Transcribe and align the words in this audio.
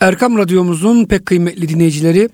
Erkam 0.00 0.38
Radyomuzun 0.38 1.04
pek 1.06 1.26
kıymetli 1.26 1.68
dinleyicileri 1.68 2.28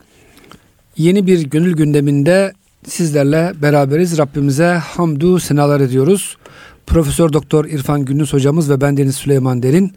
yeni 0.96 1.26
bir 1.26 1.40
gönül 1.42 1.76
gündeminde 1.76 2.52
sizlerle 2.88 3.52
beraberiz. 3.62 4.18
Rabbimize 4.18 4.64
hamdü 4.66 5.40
senalar 5.40 5.80
ediyoruz. 5.80 6.36
Profesör 6.86 7.32
Doktor 7.32 7.64
İrfan 7.64 8.04
Gündüz 8.04 8.32
hocamız 8.32 8.70
ve 8.70 8.80
ben 8.80 8.96
Deniz 8.96 9.14
Süleyman 9.16 9.62
Derin 9.62 9.92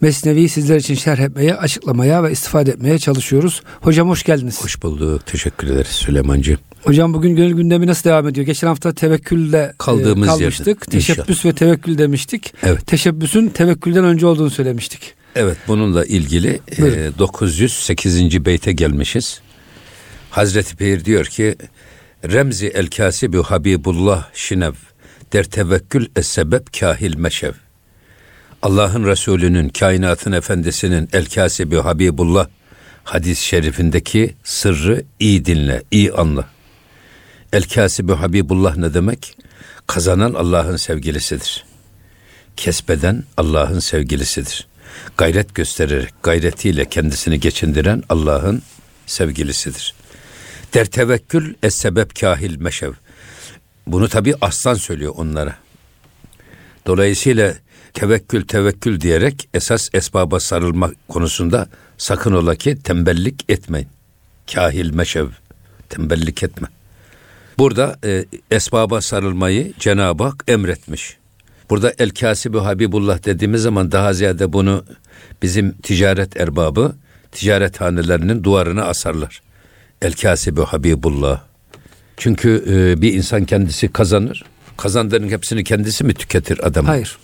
Mesnevi 0.00 0.48
sizler 0.48 0.76
için 0.76 0.94
şerh 0.94 1.18
etmeye, 1.18 1.54
açıklamaya 1.54 2.22
ve 2.24 2.32
istifade 2.32 2.70
etmeye 2.70 2.98
çalışıyoruz. 2.98 3.62
Hocam 3.80 4.08
hoş 4.08 4.22
geldiniz. 4.22 4.64
Hoş 4.64 4.82
bulduk. 4.82 5.26
Teşekkür 5.26 5.66
ederiz 5.70 5.86
Süleymancığım. 5.88 6.58
Hocam 6.82 7.14
bugün 7.14 7.36
gönül 7.36 7.52
gündemi 7.54 7.86
nasıl 7.86 8.04
devam 8.10 8.28
ediyor? 8.28 8.46
Geçen 8.46 8.66
hafta 8.68 8.92
tevekkülle 8.92 9.58
e, 9.58 9.72
Kaldığımız 9.78 10.28
kalmıştık. 10.28 10.66
yerde, 10.68 10.80
Teşebbüs 10.90 11.28
inşallah. 11.28 11.44
ve 11.54 11.58
tevekkül 11.58 11.98
demiştik. 11.98 12.54
Evet. 12.62 12.86
Teşebbüsün 12.86 13.48
tevekkülden 13.48 14.04
önce 14.04 14.26
olduğunu 14.26 14.50
söylemiştik. 14.50 15.14
Evet 15.34 15.56
bununla 15.68 16.04
ilgili 16.04 16.60
Buyurun. 16.78 16.98
e, 16.98 17.18
908. 17.18 18.44
beyte 18.44 18.72
gelmişiz. 18.72 19.40
Hazreti 20.30 20.76
Pir 20.76 21.04
diyor 21.04 21.26
ki 21.26 21.56
Remzi 22.24 22.66
el 22.66 22.90
kasibu 22.90 23.42
Habibullah 23.42 24.28
şinev 24.34 24.74
der 25.32 25.44
tevekkül 25.44 26.06
es 26.16 26.26
sebep 26.26 26.80
kahil 26.80 27.16
meşev. 27.16 27.52
Allah'ın 28.62 29.06
Resulü'nün 29.06 29.68
kainatın 29.68 30.32
efendisinin 30.32 31.08
el 31.12 31.26
kasibu 31.26 31.84
Habibullah 31.84 32.46
hadis-i 33.04 33.44
şerifindeki 33.44 34.34
sırrı 34.44 35.04
iyi 35.20 35.44
dinle, 35.44 35.82
iyi 35.90 36.12
anla. 36.12 36.48
El 37.52 37.62
kasibu 37.62 38.20
Habibullah 38.20 38.76
ne 38.76 38.94
demek? 38.94 39.36
Kazanan 39.86 40.34
Allah'ın 40.34 40.76
sevgilisidir. 40.76 41.64
Kesbeden 42.56 43.24
Allah'ın 43.36 43.78
sevgilisidir. 43.78 44.66
Gayret 45.16 45.54
göstererek, 45.54 46.14
gayretiyle 46.22 46.84
kendisini 46.84 47.40
geçindiren 47.40 48.02
Allah'ın 48.08 48.62
sevgilisidir. 49.06 49.94
Der 50.74 50.86
tevekkül 50.86 51.54
es 51.62 51.74
sebep 51.74 52.20
kahil 52.20 52.60
meşev. 52.60 52.92
Bunu 53.86 54.08
tabi 54.08 54.34
aslan 54.40 54.74
söylüyor 54.74 55.14
onlara. 55.16 55.56
Dolayısıyla 56.86 57.54
tevekkül 57.94 58.46
tevekkül 58.46 59.00
diyerek 59.00 59.48
esas 59.54 59.88
esbaba 59.94 60.40
sarılma 60.40 60.92
konusunda 61.08 61.68
sakın 61.98 62.32
ola 62.32 62.54
ki 62.54 62.78
tembellik 62.82 63.44
etmeyin. 63.48 63.88
Kahil 64.54 64.90
meşev, 64.90 65.26
tembellik 65.88 66.42
etme. 66.42 66.68
Burada 67.58 67.98
e, 68.04 68.24
esbaba 68.50 69.00
sarılmayı 69.00 69.72
Cenab-ı 69.78 70.24
Hak 70.24 70.44
emretmiş. 70.48 71.16
Burada 71.70 71.92
El 71.98 72.10
Kasibi 72.10 72.58
Habibullah 72.58 73.24
dediğimiz 73.24 73.62
zaman 73.62 73.92
daha 73.92 74.12
ziyade 74.12 74.52
bunu 74.52 74.84
bizim 75.42 75.72
ticaret 75.72 76.36
erbabı 76.40 76.92
ticarethanelerinin 77.32 78.44
duvarına 78.44 78.84
asarlar. 78.84 79.42
El 80.02 80.12
Kasibi 80.12 80.60
Habibullah. 80.60 81.40
Çünkü 82.16 82.64
e, 82.68 83.02
bir 83.02 83.12
insan 83.12 83.44
kendisi 83.44 83.88
kazanır. 83.88 84.44
Kazandığının 84.76 85.28
hepsini 85.28 85.64
kendisi 85.64 86.04
mi 86.04 86.14
tüketir 86.14 86.66
adam? 86.66 86.86
Hayır. 86.86 87.18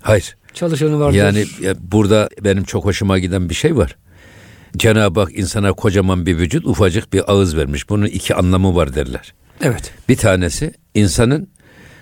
Hayır. 0.00 0.36
Çalışanı 0.54 1.00
vardır. 1.00 1.18
Yani 1.18 1.44
ya, 1.60 1.74
burada 1.80 2.28
benim 2.44 2.64
çok 2.64 2.84
hoşuma 2.84 3.18
giden 3.18 3.48
bir 3.48 3.54
şey 3.54 3.76
var. 3.76 3.96
Cenab-ı 4.76 5.20
Hak 5.20 5.38
insana 5.38 5.72
kocaman 5.72 6.26
bir 6.26 6.38
vücut, 6.38 6.66
ufacık 6.66 7.12
bir 7.12 7.32
ağız 7.32 7.56
vermiş. 7.56 7.88
Bunun 7.88 8.06
iki 8.06 8.34
anlamı 8.34 8.74
var 8.74 8.94
derler. 8.94 9.34
evet. 9.62 9.92
Bir 10.08 10.16
tanesi 10.16 10.72
insanın 10.94 11.48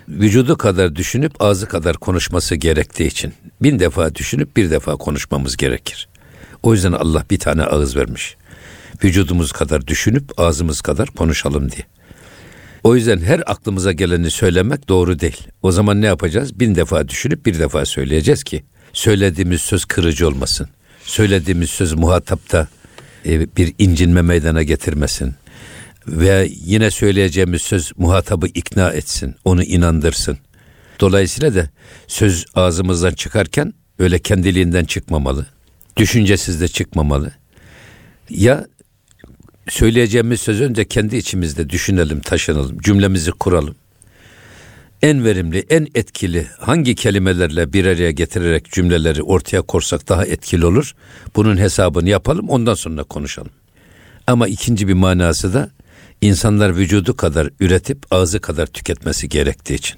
vücudu 0.07 0.57
kadar 0.57 0.95
düşünüp 0.95 1.41
ağzı 1.41 1.67
kadar 1.67 1.97
konuşması 1.97 2.55
gerektiği 2.55 3.07
için 3.07 3.33
bin 3.61 3.79
defa 3.79 4.15
düşünüp 4.15 4.57
bir 4.57 4.71
defa 4.71 4.95
konuşmamız 4.95 5.57
gerekir. 5.57 6.07
O 6.63 6.73
yüzden 6.73 6.91
Allah 6.91 7.25
bir 7.29 7.39
tane 7.39 7.63
ağız 7.63 7.95
vermiş. 7.95 8.35
Vücudumuz 9.03 9.51
kadar 9.51 9.87
düşünüp 9.87 10.39
ağzımız 10.39 10.81
kadar 10.81 11.07
konuşalım 11.09 11.71
diye. 11.71 11.85
O 12.83 12.95
yüzden 12.95 13.19
her 13.19 13.43
aklımıza 13.45 13.91
geleni 13.91 14.31
söylemek 14.31 14.89
doğru 14.89 15.19
değil. 15.19 15.47
O 15.61 15.71
zaman 15.71 16.01
ne 16.01 16.05
yapacağız? 16.05 16.59
Bin 16.59 16.75
defa 16.75 17.07
düşünüp 17.07 17.45
bir 17.45 17.59
defa 17.59 17.85
söyleyeceğiz 17.85 18.43
ki 18.43 18.63
söylediğimiz 18.93 19.61
söz 19.61 19.85
kırıcı 19.85 20.27
olmasın. 20.27 20.67
Söylediğimiz 21.05 21.69
söz 21.69 21.93
muhatapta 21.93 22.67
e, 23.25 23.55
bir 23.57 23.73
incinme 23.79 24.21
meydana 24.21 24.63
getirmesin. 24.63 25.35
Ve 26.07 26.49
yine 26.65 26.91
söyleyeceğimiz 26.91 27.61
söz 27.61 27.91
muhatabı 27.97 28.47
ikna 28.47 28.89
etsin, 28.89 29.35
onu 29.45 29.63
inandırsın. 29.63 30.37
Dolayısıyla 30.99 31.55
da 31.55 31.69
söz 32.07 32.45
ağzımızdan 32.55 33.11
çıkarken 33.13 33.73
öyle 33.99 34.19
kendiliğinden 34.19 34.85
çıkmamalı. 34.85 35.45
Düşüncesiz 35.97 36.61
de 36.61 36.67
çıkmamalı. 36.67 37.31
Ya 38.29 38.65
söyleyeceğimiz 39.69 40.41
söz 40.41 40.61
önce 40.61 40.85
kendi 40.85 41.17
içimizde 41.17 41.69
düşünelim, 41.69 42.19
taşınalım, 42.19 42.77
cümlemizi 42.79 43.31
kuralım. 43.31 43.75
En 45.01 45.25
verimli, 45.25 45.65
en 45.69 45.87
etkili 45.95 46.47
hangi 46.59 46.95
kelimelerle 46.95 47.73
bir 47.73 47.85
araya 47.85 48.11
getirerek 48.11 48.71
cümleleri 48.71 49.23
ortaya 49.23 49.61
korsak 49.61 50.09
daha 50.09 50.25
etkili 50.25 50.65
olur? 50.65 50.95
Bunun 51.35 51.57
hesabını 51.57 52.09
yapalım, 52.09 52.49
ondan 52.49 52.73
sonra 52.73 53.03
konuşalım. 53.03 53.51
Ama 54.27 54.47
ikinci 54.47 54.87
bir 54.87 54.93
manası 54.93 55.53
da 55.53 55.69
insanlar 56.23 56.77
vücudu 56.77 57.17
kadar 57.17 57.49
üretip 57.59 58.05
ağzı 58.11 58.39
kadar 58.39 58.65
tüketmesi 58.65 59.29
gerektiği 59.29 59.73
için. 59.73 59.97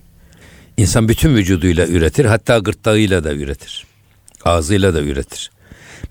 İnsan 0.77 1.09
bütün 1.09 1.35
vücuduyla 1.35 1.87
üretir, 1.87 2.25
hatta 2.25 2.57
gırtlağıyla 2.57 3.23
da 3.23 3.33
üretir. 3.33 3.85
Ağzıyla 4.45 4.93
da 4.93 5.01
üretir. 5.01 5.51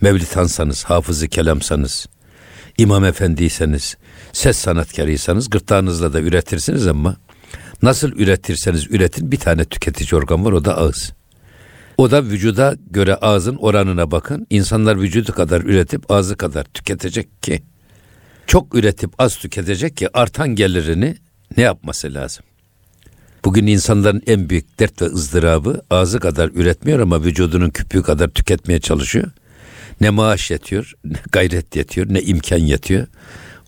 Mevlitansanız, 0.00 0.84
hafızı 0.84 1.28
kelamsanız, 1.28 2.06
imam 2.78 3.04
efendiyseniz, 3.04 3.96
ses 4.32 4.58
sanatkarıysanız 4.58 5.50
gırtlağınızla 5.50 6.12
da 6.12 6.20
üretirsiniz 6.20 6.86
ama 6.86 7.16
nasıl 7.82 8.12
üretirseniz 8.12 8.90
üretin 8.90 9.32
bir 9.32 9.38
tane 9.38 9.64
tüketici 9.64 10.18
organ 10.18 10.44
var 10.44 10.52
o 10.52 10.64
da 10.64 10.76
ağız. 10.78 11.12
O 11.96 12.10
da 12.10 12.24
vücuda 12.24 12.76
göre 12.90 13.14
ağzın 13.14 13.56
oranına 13.56 14.10
bakın. 14.10 14.46
İnsanlar 14.50 15.00
vücudu 15.00 15.32
kadar 15.32 15.60
üretip 15.60 16.10
ağzı 16.10 16.36
kadar 16.36 16.64
tüketecek 16.64 17.42
ki 17.42 17.62
çok 18.46 18.74
üretip 18.74 19.10
az 19.18 19.36
tüketecek 19.36 19.96
ki 19.96 20.18
artan 20.18 20.48
gelirini 20.48 21.16
ne 21.56 21.62
yapması 21.62 22.14
lazım? 22.14 22.44
Bugün 23.44 23.66
insanların 23.66 24.22
en 24.26 24.48
büyük 24.48 24.78
dert 24.80 25.02
ve 25.02 25.06
ızdırabı 25.06 25.82
ağzı 25.90 26.20
kadar 26.20 26.48
üretmiyor 26.54 27.00
ama 27.00 27.24
vücudunun 27.24 27.70
küpüğü 27.70 28.02
kadar 28.02 28.28
tüketmeye 28.28 28.80
çalışıyor. 28.80 29.30
Ne 30.00 30.10
maaş 30.10 30.50
yetiyor, 30.50 30.92
ne 31.04 31.18
gayret 31.32 31.76
yetiyor, 31.76 32.06
ne 32.10 32.22
imkan 32.22 32.58
yetiyor. 32.58 33.06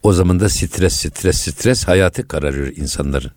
O 0.02 0.12
zaman 0.12 0.40
da 0.40 0.48
stres, 0.48 0.94
stres, 0.94 1.36
stres 1.36 1.84
hayatı 1.84 2.28
kararıyor 2.28 2.72
insanların. 2.76 3.30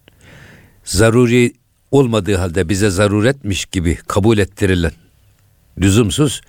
Zaruri 0.83 1.53
olmadığı 1.91 2.35
halde 2.35 2.69
bize 2.69 2.89
zaruretmiş 2.89 3.66
gibi 3.66 3.95
kabul 4.07 4.38
ettirilen 4.38 4.91
lüzumsuz 5.77 6.41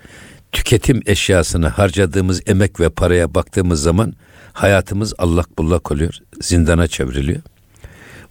tüketim 0.53 1.03
eşyasına 1.07 1.79
harcadığımız 1.79 2.43
emek 2.47 2.81
ve 2.81 2.91
paraya 2.91 3.35
baktığımız 3.35 3.83
zaman 3.83 4.15
hayatımız 4.53 5.15
allak 5.19 5.59
bullak 5.59 5.93
oluyor, 5.93 6.15
zindana 6.41 6.87
çevriliyor. 6.89 7.41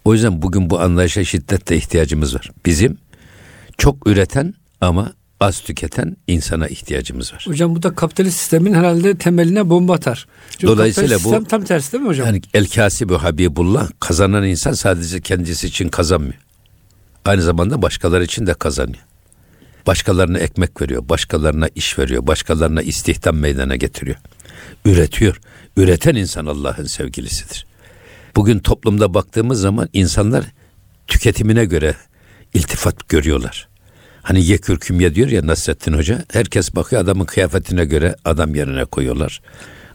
O 0.04 0.14
yüzden 0.14 0.42
bugün 0.42 0.70
bu 0.70 0.80
anlayışa 0.80 1.24
şiddetle 1.24 1.76
ihtiyacımız 1.76 2.34
var. 2.34 2.50
Bizim 2.66 2.98
çok 3.78 4.08
üreten 4.08 4.54
ama 4.80 5.12
az 5.40 5.60
tüketen 5.60 6.16
insana 6.26 6.66
ihtiyacımız 6.68 7.32
var. 7.34 7.44
Hocam 7.48 7.74
bu 7.76 7.82
da 7.82 7.94
kapitalist 7.94 8.38
sistemin 8.38 8.74
herhalde 8.74 9.18
temeline 9.18 9.70
bomba 9.70 9.94
atar. 9.94 10.26
Çünkü 10.50 10.66
Dolayısıyla 10.66 11.16
bu- 11.16 11.20
sistem 11.20 11.44
tam 11.44 11.64
tersi 11.64 11.92
değil 11.92 12.02
mi 12.02 12.08
hocam? 12.08 12.26
Yani 12.26 12.40
el 12.54 12.66
kasibu 12.68 13.22
habibullah 13.22 13.88
kazanan 14.00 14.44
insan 14.44 14.72
sadece 14.72 15.20
kendisi 15.20 15.66
için 15.66 15.88
kazanmıyor. 15.88 16.40
Aynı 17.24 17.42
zamanda 17.42 17.82
başkaları 17.82 18.24
için 18.24 18.46
de 18.46 18.54
kazanıyor. 18.54 19.02
Başkalarına 19.86 20.38
ekmek 20.38 20.82
veriyor, 20.82 21.08
başkalarına 21.08 21.68
iş 21.74 21.98
veriyor, 21.98 22.26
başkalarına 22.26 22.82
istihdam 22.82 23.36
meydana 23.36 23.76
getiriyor. 23.76 24.16
Üretiyor. 24.84 25.40
Üreten 25.76 26.14
insan 26.14 26.46
Allah'ın 26.46 26.84
sevgilisidir. 26.84 27.66
Bugün 28.36 28.58
toplumda 28.58 29.14
baktığımız 29.14 29.60
zaman 29.60 29.88
insanlar 29.92 30.44
tüketimine 31.06 31.64
göre 31.64 31.94
iltifat 32.54 33.08
görüyorlar. 33.08 33.68
Hani 34.22 34.46
ye 34.46 34.58
kürküm 34.58 35.00
ye 35.00 35.14
diyor 35.14 35.28
ya 35.28 35.46
Nasrettin 35.46 35.92
Hoca. 35.92 36.24
Herkes 36.32 36.74
bakıyor 36.74 37.02
adamın 37.02 37.24
kıyafetine 37.24 37.84
göre 37.84 38.16
adam 38.24 38.54
yerine 38.54 38.84
koyuyorlar. 38.84 39.40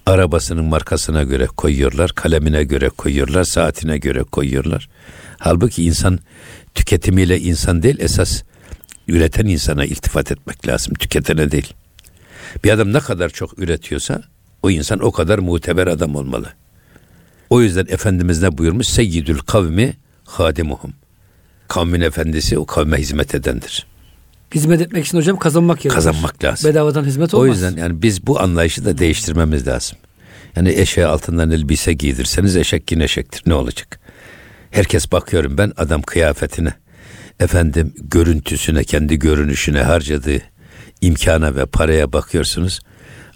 Arabasının 0.06 0.66
markasına 0.66 1.24
göre 1.24 1.46
koyuyorlar, 1.46 2.12
kalemine 2.12 2.64
göre 2.64 2.90
koyuyorlar, 2.90 3.44
saatine 3.44 3.98
göre 3.98 4.24
koyuyorlar. 4.24 4.90
Halbuki 5.38 5.84
insan 5.84 6.20
tüketimiyle 6.76 7.40
insan 7.40 7.84
değil 7.84 7.98
esas 8.00 8.44
üreten 9.08 9.46
insana 9.46 9.86
iltifat 9.86 10.32
etmek 10.32 10.68
lazım, 10.68 10.94
tüketene 10.94 11.52
değil. 11.52 11.74
Bir 12.64 12.72
adam 12.72 12.94
ne 12.94 13.00
kadar 13.00 13.30
çok 13.30 13.60
üretiyorsa 13.60 14.24
o 14.64 14.70
insan 14.70 15.00
o 15.00 15.12
kadar 15.12 15.40
muteber 15.40 15.88
adam 15.88 16.16
olmalı. 16.16 16.54
O 17.50 17.62
yüzden 17.62 17.86
Efendimiz 17.90 18.42
ne 18.42 18.58
buyurmuş? 18.58 18.88
Seyyidül 18.88 19.40
kavmi 19.40 19.94
hadimuhum. 20.26 20.94
Kavmin 21.68 22.02
efendisi 22.02 22.58
o 22.58 22.66
kavme 22.66 22.98
hizmet 22.98 23.36
edendir. 23.36 23.86
Hizmet 24.56 24.82
etmek 24.82 25.06
için 25.06 25.18
hocam 25.18 25.38
kazanmak 25.40 25.78
gerekiyor. 25.78 25.96
Kazanmak 25.96 26.44
lazım. 26.44 26.70
Bedavadan 26.70 27.04
hizmet 27.04 27.34
olmaz. 27.34 27.50
O 27.50 27.52
yüzden 27.52 27.82
yani 27.82 28.02
biz 28.02 28.28
bu 28.28 28.40
anlayışı 28.40 28.86
da 28.86 28.98
değiştirmemiz 28.98 29.68
lazım. 29.68 29.98
Yani 30.56 30.70
eşeğe 30.70 31.08
altından 31.08 31.52
elbise 31.52 31.94
giydirseniz 31.94 32.56
eşek 32.58 32.92
yine 32.92 33.04
eşektir. 33.04 33.44
Ne 33.46 33.54
olacak? 33.54 34.00
Herkes 34.72 35.12
bakıyorum 35.12 35.58
ben 35.58 35.74
adam 35.78 36.02
kıyafetine, 36.02 36.74
efendim 37.40 37.94
görüntüsüne, 37.98 38.84
kendi 38.84 39.20
görünüşüne 39.20 39.82
harcadığı 39.82 40.42
imkana 41.02 41.56
ve 41.56 41.66
paraya 41.66 42.14
bakıyorsunuz. 42.14 42.80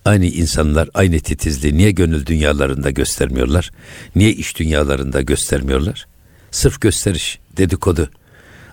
Aynı 0.05 0.25
insanlar 0.25 0.89
aynı 0.93 1.19
titizliği 1.19 1.77
niye 1.77 1.91
gönül 1.91 2.25
dünyalarında 2.25 2.89
göstermiyorlar? 2.89 3.71
Niye 4.15 4.31
iş 4.31 4.59
dünyalarında 4.59 5.21
göstermiyorlar? 5.21 6.07
Sırf 6.51 6.81
gösteriş, 6.81 7.39
dedikodu. 7.57 8.09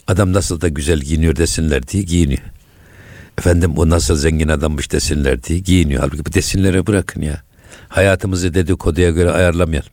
Adam 0.06 0.32
nasıl 0.32 0.60
da 0.60 0.68
güzel 0.68 1.00
giyiniyor 1.00 1.36
desinler 1.36 1.88
diye 1.88 2.02
giyiniyor. 2.02 2.42
Efendim 3.38 3.76
bu 3.76 3.90
nasıl 3.90 4.16
zengin 4.16 4.48
adammış 4.48 4.92
desinler 4.92 5.42
diye 5.42 5.58
giyiniyor. 5.58 6.00
Halbuki 6.00 6.26
bu 6.26 6.32
desinlere 6.32 6.86
bırakın 6.86 7.22
ya. 7.22 7.42
Hayatımızı 7.88 8.54
dedikoduya 8.54 9.10
göre 9.10 9.30
ayarlamayalım. 9.30 9.90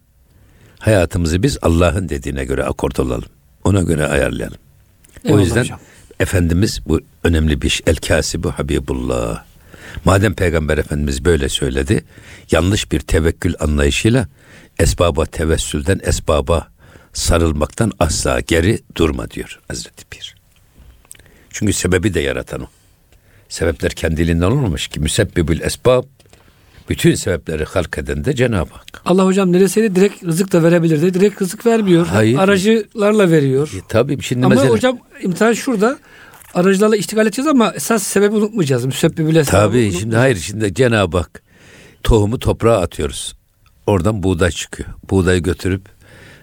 Hayatımızı 0.80 1.44
biz 1.44 1.58
Allah'ın 1.62 2.10
dediğine 2.10 2.46
göre 2.46 2.64
akort 2.64 3.00
olalım. 3.00 3.30
Ona 3.64 3.82
göre 3.82 4.08
ayarlayalım. 4.08 4.58
Eyvallah 5.26 5.42
o 5.42 5.44
yüzden 5.44 5.62
hocam. 5.62 5.80
Efendimiz 6.20 6.80
bu 6.88 7.02
önemli 7.24 7.62
bir 7.62 7.68
iş. 7.68 7.82
El 7.88 7.96
kasibu 7.96 8.52
Habibullah. 8.52 9.44
Madem 10.06 10.34
Peygamber 10.34 10.78
Efendimiz 10.78 11.26
böyle 11.26 11.50
söyledi, 11.50 12.04
yanlış 12.52 12.92
bir 12.92 13.00
tevekkül 13.00 13.54
anlayışıyla 13.60 14.28
esbaba 14.80 15.26
tevessülden 15.26 16.00
esbaba 16.04 16.68
sarılmaktan 17.14 17.92
asla 18.00 18.40
geri 18.40 18.80
durma 18.96 19.32
diyor 19.32 19.60
Hazreti 19.68 20.06
Pir. 20.06 20.36
Çünkü 21.50 21.74
sebebi 21.74 22.14
de 22.14 22.20
yaratan 22.20 22.62
o. 22.62 22.68
Sebepler 23.50 23.92
kendiliğinden 23.92 24.52
olmamış 24.52 24.88
ki 24.88 25.00
müsebbibül 25.00 25.62
esbab 25.62 26.04
bütün 26.90 27.16
sebepleri 27.16 27.66
halk 27.66 27.98
eden 27.98 28.26
de 28.26 28.36
Cenab-ı 28.36 28.74
Hak. 28.74 29.02
Allah 29.06 29.26
hocam 29.26 29.52
neresiydi 29.52 29.96
direkt 29.96 30.24
rızık 30.24 30.52
da 30.54 30.64
verebilirdi. 30.64 31.14
Direkt 31.14 31.42
rızık 31.42 31.66
vermiyor. 31.66 32.08
Hayır. 32.08 32.38
Aracılarla 32.38 33.32
veriyor. 33.32 33.72
E, 33.78 33.82
tabii 33.88 34.22
şimdi 34.22 34.46
ama 34.46 34.56
mesele. 34.56 34.70
hocam 34.72 34.98
imtihan 35.22 35.54
şurada. 35.54 36.00
Aracılarla 36.54 36.96
iştigal 36.96 37.28
edeceğiz 37.28 37.48
ama 37.48 37.74
esas 37.76 38.04
sebebi 38.04 38.36
unutmayacağız. 38.36 38.86
Müsebbibül 38.86 39.36
esbabı 39.36 39.62
Tabii 39.62 39.92
şimdi 39.92 40.16
hayır 40.16 40.36
şimdi 40.36 40.74
Cenab-ı 40.74 41.18
Hak 41.18 41.44
tohumu 42.04 42.40
toprağa 42.40 42.82
atıyoruz. 42.82 43.34
Oradan 43.88 44.24
buğday 44.24 44.52
çıkıyor. 44.52 44.90
Buğdayı 45.10 45.44
götürüp 45.44 45.82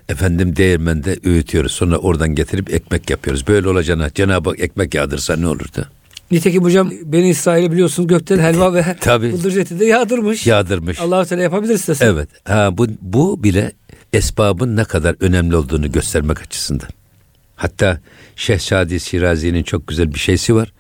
efendim 0.09 0.57
değirmende 0.57 1.17
öğütüyoruz. 1.25 1.73
Sonra 1.73 1.97
oradan 1.97 2.29
getirip 2.29 2.75
ekmek 2.75 3.11
yapıyoruz. 3.11 3.49
Böyle 3.49 3.69
olacağına 3.69 4.11
Cenab-ı 4.11 4.51
Hak 4.51 4.61
ekmek 4.61 4.95
yağdırsa 4.95 5.37
ne 5.37 5.47
olurdu? 5.47 5.87
Nitekim 6.31 6.65
hocam 6.65 6.93
Beni 7.05 7.29
İsrail'i 7.29 7.73
biliyorsunuz 7.73 8.07
gökten 8.09 8.39
helva 8.39 8.75
ve 8.75 8.97
Tabii. 9.01 9.33
bıldır 9.33 9.57
eti 9.57 9.81
de 9.81 9.87
yağdırmış. 9.87 10.47
Yağdırmış. 10.47 11.01
Allah-u 11.01 11.27
Teala 11.27 11.43
yapabilir 11.43 11.75
istese. 11.75 12.05
Evet. 12.05 12.29
Ha 12.45 12.79
bu 12.79 12.87
bu 13.01 13.43
bile 13.45 13.73
esbabın 14.13 14.77
ne 14.77 14.85
kadar 14.85 15.17
önemli 15.21 15.57
olduğunu 15.57 15.93
göstermek 15.93 16.43
açısından. 16.43 16.89
Hatta 17.57 18.01
Şehzadi 18.37 19.01
Şirazi'nin 19.01 19.63
çok 19.63 19.87
güzel 19.87 20.15
bir 20.15 20.19
şeysi 20.19 20.55
var. 20.55 20.73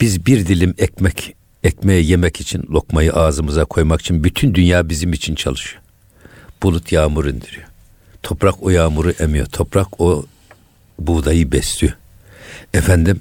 Biz 0.00 0.26
bir 0.26 0.46
dilim 0.46 0.74
ekmek 0.78 1.34
ekmeği 1.64 2.10
yemek 2.10 2.40
için 2.40 2.64
lokmayı 2.70 3.12
ağzımıza 3.12 3.64
koymak 3.64 4.00
için 4.00 4.24
bütün 4.24 4.54
dünya 4.54 4.88
bizim 4.88 5.12
için 5.12 5.34
çalışıyor. 5.34 5.82
Bulut 6.62 6.92
yağmur 6.92 7.26
indiriyor. 7.26 7.66
Toprak 8.22 8.62
o 8.62 8.70
yağmuru 8.70 9.10
emiyor. 9.10 9.46
Toprak 9.46 10.00
o 10.00 10.26
buğdayı 10.98 11.52
besliyor. 11.52 11.94
Efendim 12.74 13.20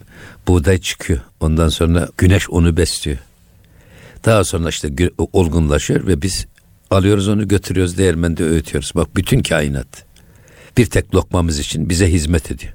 buğday 0.51 0.77
çıkıyor. 0.77 1.19
Ondan 1.39 1.69
sonra 1.69 2.09
güneş 2.18 2.50
onu 2.50 2.77
besliyor. 2.77 3.18
Daha 4.25 4.44
sonra 4.44 4.69
işte 4.69 5.09
olgunlaşıyor 5.33 6.07
ve 6.07 6.21
biz 6.21 6.45
alıyoruz 6.89 7.27
onu 7.27 7.48
götürüyoruz 7.48 7.98
değirmende 7.98 8.44
öğütüyoruz. 8.44 8.92
Bak 8.95 9.15
bütün 9.15 9.42
kainat 9.42 10.06
bir 10.77 10.86
tek 10.86 11.15
lokmamız 11.15 11.59
için 11.59 11.89
bize 11.89 12.12
hizmet 12.12 12.51
ediyor. 12.51 12.74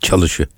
Çalışıyor. 0.00 0.48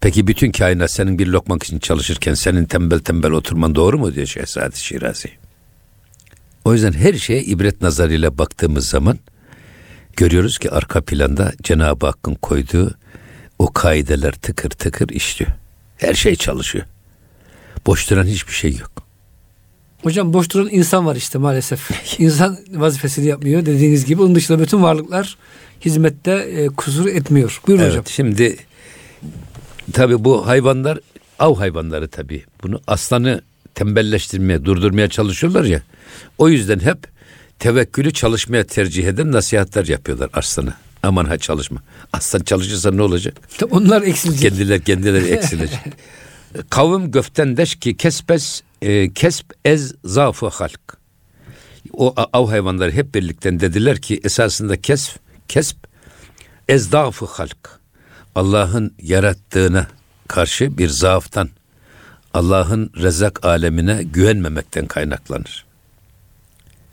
Peki 0.00 0.26
bütün 0.26 0.52
kainat 0.52 0.90
senin 0.90 1.18
bir 1.18 1.26
lokmak 1.26 1.62
için 1.62 1.78
çalışırken 1.78 2.34
senin 2.34 2.64
tembel 2.64 2.98
tembel 2.98 3.30
oturman 3.30 3.74
doğru 3.74 3.98
mu 3.98 4.14
diyor 4.14 4.26
Şehzade 4.26 4.76
Şirazi. 4.76 5.30
O 6.64 6.74
yüzden 6.74 6.92
her 6.92 7.14
şeye 7.14 7.42
ibret 7.42 7.82
nazarıyla 7.82 8.38
baktığımız 8.38 8.88
zaman 8.88 9.18
görüyoruz 10.16 10.58
ki 10.58 10.70
arka 10.70 11.00
planda 11.00 11.52
Cenab-ı 11.62 12.06
Hakk'ın 12.06 12.34
koyduğu 12.34 12.94
o 13.58 13.72
kaideler 13.72 14.32
tıkır 14.32 14.70
tıkır 14.70 15.08
işliyor. 15.08 15.59
Her 16.00 16.14
şey 16.14 16.36
çalışıyor. 16.36 16.84
Boş 17.86 18.10
duran 18.10 18.26
hiçbir 18.26 18.52
şey 18.52 18.76
yok. 18.76 18.90
Hocam 20.02 20.32
boş 20.32 20.50
duran 20.50 20.68
insan 20.70 21.06
var 21.06 21.16
işte 21.16 21.38
maalesef. 21.38 21.90
İnsan 22.20 22.58
vazifesini 22.70 23.26
yapmıyor 23.26 23.66
dediğiniz 23.66 24.04
gibi. 24.04 24.22
Onun 24.22 24.34
dışında 24.34 24.60
bütün 24.60 24.82
varlıklar 24.82 25.36
hizmette 25.84 26.32
e, 26.32 26.66
kusur 26.66 27.06
etmiyor. 27.06 27.60
Buyurun 27.66 27.82
Evet, 27.82 27.92
hocam. 27.92 28.04
şimdi 28.06 28.56
tabi 29.92 30.24
bu 30.24 30.46
hayvanlar 30.46 30.98
av 31.38 31.56
hayvanları 31.56 32.08
tabi. 32.08 32.44
Bunu 32.62 32.80
aslanı 32.86 33.42
tembelleştirmeye, 33.74 34.64
durdurmaya 34.64 35.08
çalışıyorlar 35.08 35.64
ya. 35.64 35.82
O 36.38 36.48
yüzden 36.48 36.80
hep 36.80 36.98
tevekkülü 37.58 38.12
çalışmaya 38.12 38.64
tercih 38.66 39.06
eden 39.06 39.32
nasihatler 39.32 39.86
yapıyorlar 39.86 40.30
aslana. 40.32 40.74
Aman 41.02 41.24
ha 41.24 41.38
çalışma. 41.38 41.82
Aslan 42.12 42.40
çalışırsa 42.40 42.90
ne 42.90 43.02
olacak? 43.02 43.36
Onlar 43.70 44.02
eksilecek. 44.02 44.50
Kendiler 44.50 44.80
kendileri 44.80 45.28
eksilecek. 45.30 45.80
Kavim 46.70 47.10
göftendeş 47.10 47.74
ki 47.74 47.96
kesbes 47.96 48.62
e, 48.82 49.12
kesb 49.12 49.44
ez 49.64 49.94
zafı 50.04 50.48
halk. 50.48 51.00
O 51.92 52.14
av 52.32 52.48
hayvanları 52.48 52.92
hep 52.92 53.14
birlikte 53.14 53.60
dediler 53.60 54.00
ki 54.00 54.20
esasında 54.24 54.80
kesb 54.80 55.12
kesb 55.48 55.76
ezdafı 56.68 57.26
halk. 57.26 57.80
Allah'ın 58.34 58.94
yarattığına 59.02 59.86
karşı 60.28 60.78
bir 60.78 60.88
zaaftan, 60.88 61.48
Allah'ın 62.34 62.90
rezak 62.96 63.44
alemine 63.44 64.02
güvenmemekten 64.02 64.86
kaynaklanır. 64.86 65.66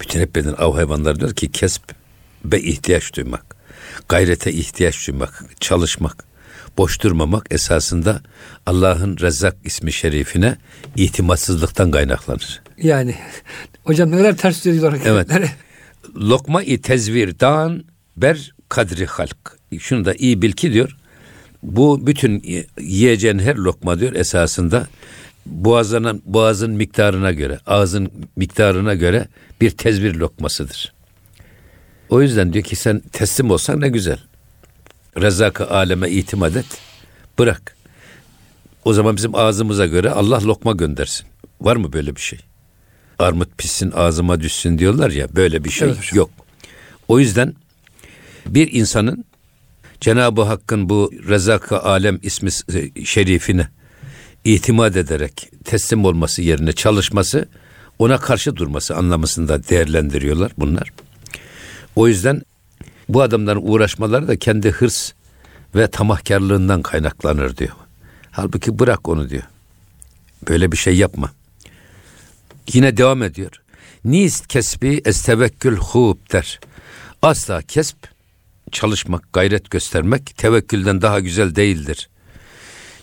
Bütün 0.01 0.19
hep 0.19 0.35
birden 0.35 0.53
av 0.53 0.73
hayvanları 0.73 1.19
diyor 1.19 1.33
ki 1.33 1.51
kesb 1.51 1.81
be 2.45 2.59
ihtiyaç 2.59 3.15
duymak, 3.15 3.56
gayrete 4.09 4.51
ihtiyaç 4.51 5.07
duymak, 5.07 5.45
çalışmak, 5.59 6.23
boş 6.77 7.03
durmamak 7.03 7.47
esasında 7.51 8.21
Allah'ın 8.65 9.17
Rezzak 9.17 9.55
ismi 9.63 9.93
şerifine 9.93 10.57
itimatsızlıktan 10.95 11.91
kaynaklanır. 11.91 12.61
Yani 12.77 13.15
hocam 13.83 14.11
ne 14.11 14.17
kadar 14.17 14.37
ters 14.37 14.57
söylüyor 14.57 14.93
hareketleri. 14.93 15.49
Lokma-i 16.15 16.81
tezvir 16.81 17.39
dan 17.39 17.83
ber 18.17 18.53
kadri 18.69 19.05
halk. 19.05 19.57
Şunu 19.79 20.05
da 20.05 20.13
iyi 20.13 20.41
bil 20.41 20.51
ki 20.51 20.73
diyor. 20.73 20.97
Bu 21.63 22.07
bütün 22.07 22.43
yiyeceğin 22.79 23.39
her 23.39 23.55
lokma 23.55 23.99
diyor 23.99 24.13
esasında 24.13 24.87
boğazına, 25.45 26.15
boğazın 26.25 26.71
miktarına 26.71 27.31
göre, 27.31 27.59
ağzın 27.65 28.11
miktarına 28.35 28.93
göre 28.93 29.27
bir 29.61 29.69
tezvir 29.69 30.15
lokmasıdır. 30.15 30.93
O 32.09 32.21
yüzden 32.21 32.53
diyor 32.53 32.65
ki 32.65 32.75
sen 32.75 33.01
teslim 33.11 33.51
olsan 33.51 33.81
ne 33.81 33.89
güzel. 33.89 34.19
Rezzak-ı 35.21 35.69
aleme 35.69 36.09
itimat 36.09 36.55
et. 36.55 36.65
Bırak. 37.39 37.77
O 38.85 38.93
zaman 38.93 39.15
bizim 39.15 39.35
ağzımıza 39.35 39.85
göre 39.85 40.09
Allah 40.09 40.43
lokma 40.43 40.71
göndersin. 40.71 41.27
Var 41.61 41.75
mı 41.75 41.93
böyle 41.93 42.15
bir 42.15 42.21
şey? 42.21 42.39
Armut 43.19 43.57
pişsin 43.57 43.91
ağzıma 43.91 44.41
düşsün 44.41 44.77
diyorlar 44.77 45.11
ya 45.11 45.35
böyle 45.35 45.63
bir 45.63 45.69
şey 45.69 45.87
Evet 45.87 46.13
yok. 46.13 46.29
O 47.07 47.19
yüzden 47.19 47.55
bir 48.45 48.71
insanın 48.71 49.25
Cenab-ı 50.01 50.41
Hakk'ın 50.41 50.89
bu 50.89 51.11
Rezak-ı 51.27 51.79
Alem 51.79 52.19
ismi 52.23 52.49
şerifine 53.05 53.67
itimat 54.43 54.95
ederek 54.95 55.51
teslim 55.65 56.05
olması 56.05 56.41
yerine 56.41 56.73
çalışması 56.73 57.47
ona 57.99 58.17
karşı 58.17 58.55
durması 58.55 58.95
anlamısında 58.95 59.63
değerlendiriyorlar 59.63 60.51
bunlar. 60.57 60.93
O 61.97 62.07
yüzden 62.07 62.41
bu 63.09 63.21
adamların 63.21 63.61
uğraşmaları 63.63 64.27
da 64.27 64.37
kendi 64.39 64.71
hırs 64.71 65.11
ve 65.75 65.87
tamahkarlığından 65.87 66.81
kaynaklanır 66.81 67.57
diyor. 67.57 67.71
Halbuki 68.31 68.79
bırak 68.79 69.07
onu 69.07 69.29
diyor. 69.29 69.43
Böyle 70.49 70.71
bir 70.71 70.77
şey 70.77 70.97
yapma. 70.97 71.31
Yine 72.73 72.97
devam 72.97 73.23
ediyor. 73.23 73.51
Nist 74.05 74.47
kesbi 74.47 75.01
estevekkül 75.05 75.77
hub 75.77 76.17
der. 76.33 76.59
Asla 77.21 77.61
kesp 77.61 77.97
çalışmak, 78.71 79.33
gayret 79.33 79.69
göstermek 79.69 80.37
tevekkülden 80.37 81.01
daha 81.01 81.19
güzel 81.19 81.55
değildir. 81.55 82.09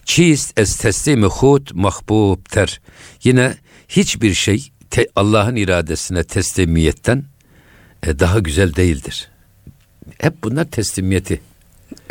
Çiist 0.04 0.58
es 0.58 0.76
teslimi 0.76 1.26
hud 1.26 1.70
mahbub 1.72 2.54
der. 2.54 2.80
Yine 3.24 3.56
hiçbir 3.88 4.34
şey 4.34 4.70
Allah'ın 5.16 5.56
iradesine 5.56 6.24
teslimiyetten 6.24 7.33
daha 8.18 8.38
güzel 8.38 8.74
değildir. 8.74 9.28
Hep 10.18 10.44
bunlar 10.44 10.64
teslimiyeti 10.64 11.40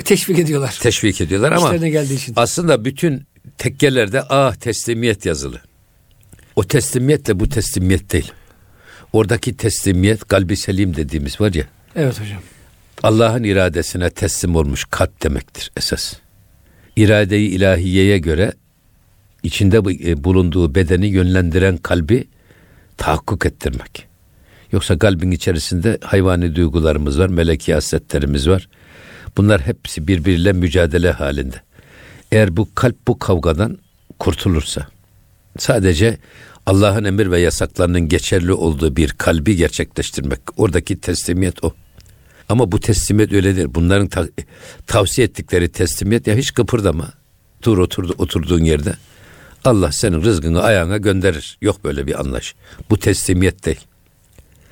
Teşvik 0.05 0.39
ediyorlar. 0.39 0.79
teşvik 0.81 1.21
ediyorlar 1.21 1.51
ama 1.51 1.75
geldiği 1.75 2.15
için. 2.15 2.33
aslında 2.35 2.85
bütün 2.85 3.23
tekkelerde 3.57 4.21
ah 4.29 4.55
teslimiyet 4.55 5.25
yazılı. 5.25 5.61
O 6.55 6.63
teslimiyet 6.63 7.27
de 7.27 7.39
bu 7.39 7.49
teslimiyet 7.49 8.11
değil. 8.11 8.31
Oradaki 9.13 9.57
teslimiyet 9.57 10.27
kalbi 10.27 10.57
selim 10.57 10.95
dediğimiz 10.95 11.41
var 11.41 11.53
ya. 11.53 11.65
Evet 11.95 12.21
hocam. 12.21 12.41
Allah'ın 13.03 13.43
iradesine 13.43 14.09
teslim 14.09 14.55
olmuş 14.55 14.85
kalp 14.89 15.23
demektir 15.23 15.71
esas. 15.77 16.13
İradeyi 16.95 17.49
ilahiyeye 17.49 18.17
göre 18.17 18.53
içinde 19.43 19.77
e, 19.77 20.23
bulunduğu 20.23 20.75
bedeni 20.75 21.07
yönlendiren 21.07 21.77
kalbi 21.77 22.27
tahakkuk 22.97 23.45
ettirmek. 23.45 24.07
Yoksa 24.73 24.99
kalbin 24.99 25.31
içerisinde 25.31 25.97
hayvani 26.01 26.55
duygularımız 26.55 27.19
var, 27.19 27.27
meleki 27.27 27.73
hasletlerimiz 27.73 28.49
var. 28.49 28.67
Bunlar 29.37 29.61
hepsi 29.61 30.07
birbiriyle 30.07 30.53
mücadele 30.53 31.11
halinde. 31.11 31.61
Eğer 32.31 32.57
bu 32.57 32.67
kalp 32.75 33.07
bu 33.07 33.19
kavgadan 33.19 33.77
kurtulursa, 34.19 34.87
sadece 35.57 36.17
Allah'ın 36.65 37.03
emir 37.03 37.31
ve 37.31 37.39
yasaklarının 37.39 38.09
geçerli 38.09 38.53
olduğu 38.53 38.95
bir 38.95 39.09
kalbi 39.09 39.55
gerçekleştirmek, 39.55 40.39
oradaki 40.57 40.99
teslimiyet 41.01 41.63
o. 41.63 41.73
Ama 42.49 42.71
bu 42.71 42.79
teslimiyet 42.79 43.33
öyle 43.33 43.55
değil. 43.55 43.67
Bunların 43.71 44.07
ta- 44.07 44.29
tavsiye 44.87 45.27
ettikleri 45.27 45.69
teslimiyet 45.69 46.27
ya 46.27 46.35
hiç 46.35 46.53
kıpırdama. 46.53 47.13
Dur 47.63 47.77
oturdu, 47.77 48.15
oturduğun 48.17 48.63
yerde. 48.63 48.93
Allah 49.65 49.91
senin 49.91 50.21
rızkını 50.23 50.61
ayağına 50.61 50.97
gönderir. 50.97 51.57
Yok 51.61 51.83
böyle 51.83 52.07
bir 52.07 52.19
anlaş. 52.19 52.55
Bu 52.89 52.99
teslimiyet 52.99 53.65
değil. 53.65 53.79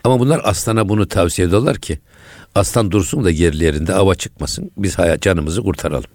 Ama 0.03 0.19
bunlar 0.19 0.41
aslana 0.43 0.89
bunu 0.89 1.07
tavsiye 1.07 1.47
ediyorlar 1.47 1.77
ki 1.77 1.99
aslan 2.55 2.91
dursun 2.91 3.23
da 3.23 3.29
yerli 3.29 3.63
yerinde 3.63 3.93
ava 3.93 4.15
çıkmasın. 4.15 4.71
Biz 4.77 4.99
hayat 4.99 5.21
canımızı 5.21 5.63
kurtaralım. 5.63 6.09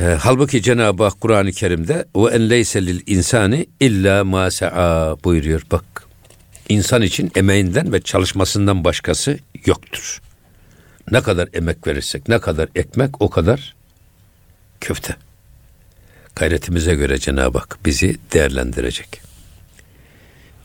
E, 0.00 0.04
halbuki 0.04 0.62
Cenab-ı 0.62 1.02
Hak 1.02 1.20
Kur'an-ı 1.20 1.52
Kerim'de 1.52 2.04
o 2.14 2.30
en 2.30 2.50
leyse 2.50 2.86
lil 2.86 3.00
insani 3.06 3.66
illa 3.80 4.24
ma 4.24 4.50
sa'a 4.50 5.16
buyuruyor. 5.24 5.62
Bak 5.72 5.84
insan 6.68 7.02
için 7.02 7.32
emeğinden 7.34 7.92
ve 7.92 8.00
çalışmasından 8.00 8.84
başkası 8.84 9.38
yoktur. 9.66 10.20
Ne 11.10 11.20
kadar 11.20 11.48
emek 11.52 11.86
verirsek, 11.86 12.28
ne 12.28 12.38
kadar 12.38 12.68
ekmek 12.74 13.22
o 13.22 13.30
kadar 13.30 13.74
köfte. 14.80 15.16
Gayretimize 16.36 16.94
göre 16.94 17.18
Cenab-ı 17.18 17.58
Hak 17.58 17.78
bizi 17.86 18.16
değerlendirecek. 18.32 19.31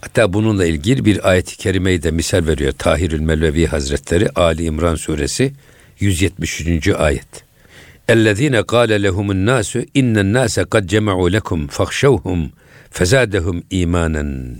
Hatta 0.00 0.32
bununla 0.32 0.66
ilgili 0.66 1.04
bir 1.04 1.30
ayet-i 1.30 1.56
kerimeyi 1.56 2.02
de 2.02 2.10
misal 2.10 2.46
veriyor 2.46 2.72
Tahirül 2.72 3.20
Mevlevi 3.20 3.66
Hazretleri 3.66 4.30
Ali 4.30 4.64
İmran 4.64 4.94
suresi 4.94 5.52
173. 6.00 6.88
ayet. 6.88 7.44
اَلَّذ۪ينَ 8.08 8.56
قَالَ 8.62 9.06
لَهُمُ 9.06 9.28
النَّاسُ 9.36 9.70
اِنَّ 9.94 10.14
النَّاسَ 10.24 10.60
قَدْ 10.60 10.86
جَمَعُوا 10.86 11.30
لَكُمْ 11.38 11.68
فَخْشَوْهُمْ 11.68 12.48
فَزَادَهُمْ 12.92 13.62
اِيمَانًا 13.70 14.54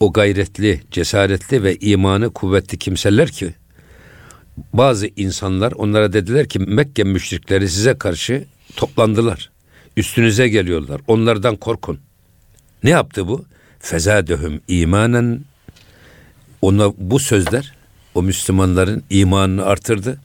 O 0.00 0.12
gayretli, 0.12 0.80
cesaretli 0.90 1.62
ve 1.62 1.76
imanı 1.76 2.30
kuvvetli 2.30 2.78
kimseler 2.78 3.28
ki 3.28 3.54
bazı 4.72 5.10
insanlar 5.16 5.72
onlara 5.72 6.12
dediler 6.12 6.48
ki 6.48 6.58
Mekke 6.58 7.04
müşrikleri 7.04 7.68
size 7.68 7.98
karşı 7.98 8.44
toplandılar. 8.76 9.50
Üstünüze 9.96 10.48
geliyorlar. 10.48 11.00
Onlardan 11.06 11.56
korkun. 11.56 12.00
Ne 12.84 12.90
yaptı 12.90 13.28
bu? 13.28 13.44
Fezadehum 13.83 14.61
imanen 14.67 15.41
ona 16.61 16.93
bu 16.97 17.19
sözler 17.19 17.73
o 18.15 18.23
Müslümanların 18.23 19.03
imanını 19.09 19.65
artırdı. 19.65 20.17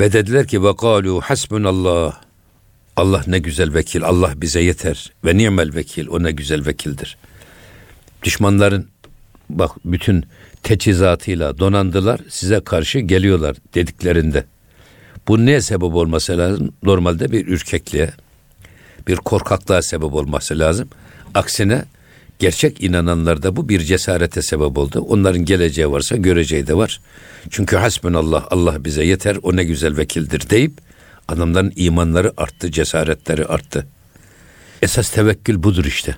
Ve 0.00 0.12
dediler 0.12 0.46
ki 0.46 0.64
ve 0.64 0.76
kalu 0.76 1.20
hasbunallah. 1.20 2.20
Allah 2.96 3.24
ne 3.26 3.38
güzel 3.38 3.74
vekil. 3.74 4.04
Allah 4.04 4.32
bize 4.36 4.60
yeter. 4.60 5.12
Ve 5.24 5.36
ni'mel 5.36 5.74
vekil. 5.74 6.06
O 6.08 6.22
ne 6.22 6.32
güzel 6.32 6.66
vekildir. 6.66 7.16
Düşmanların 8.22 8.88
bak 9.50 9.70
bütün 9.84 10.24
teçhizatıyla 10.62 11.58
donandılar. 11.58 12.20
Size 12.28 12.60
karşı 12.60 12.98
geliyorlar 12.98 13.56
dediklerinde. 13.74 14.44
Bu 15.28 15.46
neye 15.46 15.60
sebep 15.60 15.94
olması 15.94 16.38
lazım? 16.38 16.72
Normalde 16.82 17.32
bir 17.32 17.46
ürkekliğe, 17.46 18.10
bir 19.08 19.16
korkaklığa 19.16 19.82
sebep 19.82 20.14
olması 20.14 20.58
lazım. 20.58 20.88
Aksine 21.34 21.84
gerçek 22.42 22.82
inananlarda 22.82 23.56
bu 23.56 23.68
bir 23.68 23.80
cesarete 23.80 24.42
sebep 24.42 24.78
oldu. 24.78 25.00
Onların 25.00 25.44
geleceği 25.44 25.90
varsa 25.90 26.16
göreceği 26.16 26.66
de 26.66 26.76
var. 26.76 27.00
Çünkü 27.50 27.76
hasbunallah 27.76 28.46
Allah 28.50 28.84
bize 28.84 29.04
yeter 29.04 29.36
o 29.42 29.56
ne 29.56 29.64
güzel 29.64 29.96
vekildir 29.96 30.50
deyip 30.50 30.72
adamların 31.28 31.72
imanları 31.76 32.32
arttı, 32.36 32.70
cesaretleri 32.70 33.46
arttı. 33.46 33.86
Esas 34.82 35.10
tevekkül 35.10 35.62
budur 35.62 35.84
işte. 35.84 36.16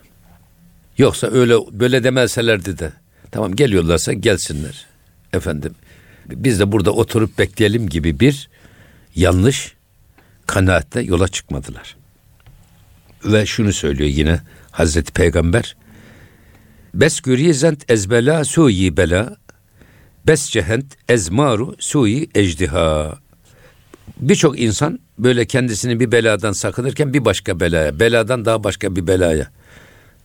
Yoksa 0.98 1.26
öyle 1.26 1.54
böyle 1.72 2.04
demeselerdi 2.04 2.78
de 2.78 2.92
tamam 3.30 3.56
geliyorlarsa 3.56 4.12
gelsinler. 4.12 4.86
Efendim 5.32 5.74
biz 6.28 6.60
de 6.60 6.72
burada 6.72 6.90
oturup 6.90 7.38
bekleyelim 7.38 7.88
gibi 7.88 8.20
bir 8.20 8.48
yanlış 9.14 9.74
kanaatte 10.46 11.00
yola 11.00 11.28
çıkmadılar. 11.28 11.96
Ve 13.24 13.46
şunu 13.46 13.72
söylüyor 13.72 14.10
yine 14.10 14.40
Hazreti 14.70 15.12
Peygamber 15.12 15.76
Bes 16.94 17.20
güriyezent 17.20 17.90
ezbela 17.90 18.44
suyi 18.44 18.96
bela 18.96 19.36
Bes 20.26 20.50
cehent 20.50 20.96
ezmaru 21.08 21.76
suyi 21.78 22.30
ecdiha 22.34 23.18
Birçok 24.20 24.60
insan 24.60 24.98
böyle 25.18 25.46
kendisini 25.46 26.00
bir 26.00 26.12
beladan 26.12 26.52
sakınırken 26.52 27.14
bir 27.14 27.24
başka 27.24 27.60
belaya, 27.60 28.00
beladan 28.00 28.44
daha 28.44 28.64
başka 28.64 28.96
bir 28.96 29.06
belaya 29.06 29.50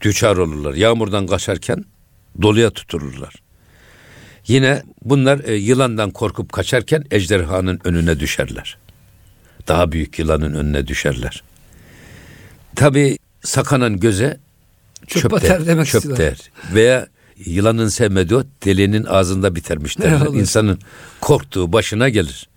düçar 0.02 0.38
olurlar. 0.38 0.74
Yağmurdan 0.74 1.28
kaçarken 1.28 1.86
doluya 2.42 2.70
tutulurlar. 2.70 3.36
Yine 4.48 4.84
bunlar 5.06 5.40
e, 5.44 5.56
yılandan 5.56 6.12
korkup 6.12 6.54
kaçarken 6.54 7.04
ejderhanın 7.12 7.80
önüne 7.84 8.20
düşerler. 8.20 8.78
Daha 9.68 9.92
büyük 9.92 10.20
yılanın 10.20 10.54
önüne 10.54 10.88
düşerler. 10.88 11.44
Tabi 12.76 13.18
sakanan 13.42 13.98
göze 13.98 14.40
çöp, 15.10 15.22
çöp 15.22 15.42
der, 15.42 15.68
demek 15.68 15.88
çöp 15.88 16.01
istiyorlar. 16.01 16.28
der. 16.28 16.51
Veya 16.74 17.08
yılanın 17.46 17.88
sevmediği 17.88 18.39
o 18.39 18.44
delinin 18.66 19.04
ağzında 19.04 19.56
bitermiş 19.56 20.00
derler. 20.00 20.28
İnsanın 20.34 20.80
korktuğu 21.22 21.74
başına 21.74 22.10
gelir. 22.10 22.50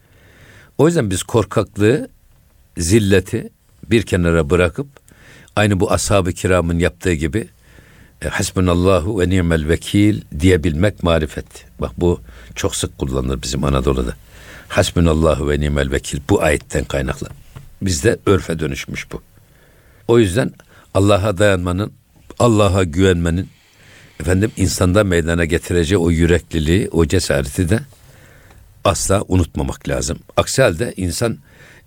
O 0.79 0.87
yüzden 0.87 1.11
biz 1.11 1.23
korkaklığı, 1.23 2.09
zilleti 2.79 3.51
bir 3.91 4.03
kenara 4.03 4.51
bırakıp 4.51 4.87
aynı 5.57 5.81
bu 5.81 5.93
ashab-ı 5.93 6.33
kiramın 6.33 6.79
yaptığı 6.79 7.13
gibi 7.13 7.49
e, 8.23 8.29
hasbunallahu 8.29 9.21
ve 9.21 9.29
ni'mel 9.29 9.69
vekil 9.69 10.21
diyebilmek 10.41 11.03
marifet. 11.03 11.47
Bak 11.81 11.91
bu 11.99 12.21
çok 12.55 12.77
sık 12.77 12.99
kullanılır 12.99 13.43
bizim 13.43 13.65
Anadolu'da. 13.65 14.15
Hasbunallahu 14.69 15.51
ve 15.51 15.61
ni'mel 15.61 15.91
vekil 15.91 16.21
bu 16.31 16.43
ayetten 16.43 16.85
kaynaklı. 16.85 17.29
Bizde 17.83 18.19
örfe 18.27 18.59
dönüşmüş 18.59 19.13
bu. 19.13 19.23
O 20.09 20.19
yüzden 20.19 20.53
Allah'a 20.95 21.39
dayanmanın, 21.39 21.93
Allah'a 22.39 22.85
güvenmenin 22.85 23.49
efendim 24.21 24.53
insanda 24.57 25.05
meydana 25.05 25.45
getireceği 25.45 25.99
o 25.99 26.11
yürekliliği, 26.11 26.89
o 26.93 27.07
cesareti 27.07 27.69
de 27.69 27.81
asla 28.85 29.23
unutmamak 29.29 29.89
lazım. 29.89 30.19
Aksi 30.37 30.63
halde 30.63 30.95
insan 30.97 31.39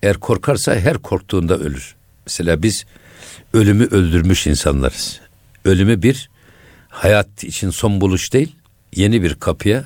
eğer 0.04 0.18
korkarsa 0.18 0.76
her 0.76 0.98
korktuğunda 0.98 1.58
ölür. 1.58 1.96
Mesela 2.26 2.64
biz 2.64 2.86
ölümü 3.54 3.86
öldürmüş 3.86 4.48
insanlarız. 4.48 5.20
Ölümü 5.66 6.02
bir 6.02 6.30
hayat 6.90 7.44
için 7.44 7.70
son 7.70 8.02
buluş 8.02 8.34
değil, 8.34 8.56
yeni 8.96 9.24
bir 9.24 9.36
kapıya 9.36 9.86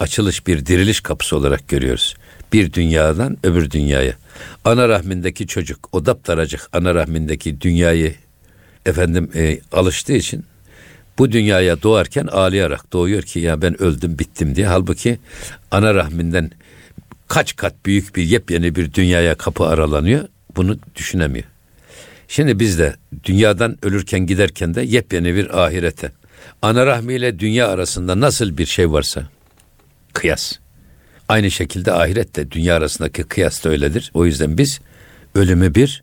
açılış 0.00 0.46
bir 0.46 0.66
diriliş 0.66 1.00
kapısı 1.00 1.36
olarak 1.36 1.68
görüyoruz. 1.68 2.16
Bir 2.52 2.72
dünyadan 2.72 3.38
öbür 3.42 3.70
dünyaya. 3.70 4.14
Ana 4.64 4.88
rahmindeki 4.88 5.46
çocuk 5.46 5.88
o 5.92 6.06
daptaracık 6.06 6.68
ana 6.72 6.94
rahmindeki 6.94 7.60
dünyayı 7.60 8.14
efendim 8.88 9.30
e, 9.34 9.60
alıştığı 9.72 10.12
için 10.12 10.44
bu 11.18 11.32
dünyaya 11.32 11.82
doğarken 11.82 12.26
ağlayarak 12.26 12.92
doğuyor 12.92 13.22
ki 13.22 13.40
ya 13.40 13.62
ben 13.62 13.82
öldüm 13.82 14.18
bittim 14.18 14.56
diye. 14.56 14.66
Halbuki 14.66 15.18
ana 15.70 15.94
rahminden 15.94 16.50
kaç 17.28 17.56
kat 17.56 17.74
büyük 17.86 18.16
bir 18.16 18.22
yepyeni 18.22 18.74
bir 18.74 18.94
dünyaya 18.94 19.34
kapı 19.34 19.64
aralanıyor. 19.64 20.28
Bunu 20.56 20.78
düşünemiyor. 20.96 21.44
Şimdi 22.28 22.60
biz 22.60 22.78
de 22.78 22.96
dünyadan 23.24 23.78
ölürken 23.82 24.26
giderken 24.26 24.74
de 24.74 24.82
yepyeni 24.82 25.34
bir 25.34 25.64
ahirete. 25.64 26.12
Ana 26.62 26.86
rahmiyle 26.86 27.38
dünya 27.38 27.68
arasında 27.68 28.20
nasıl 28.20 28.58
bir 28.58 28.66
şey 28.66 28.90
varsa 28.90 29.28
kıyas. 30.12 30.52
Aynı 31.28 31.50
şekilde 31.50 31.92
ahirette 31.92 32.50
dünya 32.50 32.76
arasındaki 32.76 33.22
kıyas 33.22 33.64
da 33.64 33.68
öyledir. 33.68 34.10
O 34.14 34.26
yüzden 34.26 34.58
biz 34.58 34.80
ölümü 35.34 35.74
bir 35.74 36.02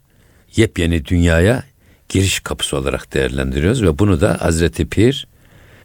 yepyeni 0.55 1.05
dünyaya 1.05 1.63
giriş 2.09 2.39
kapısı 2.39 2.77
olarak 2.77 3.13
değerlendiriyoruz 3.13 3.83
ve 3.83 3.99
bunu 3.99 4.21
da 4.21 4.41
Hazreti 4.41 4.85
Pir 4.85 5.27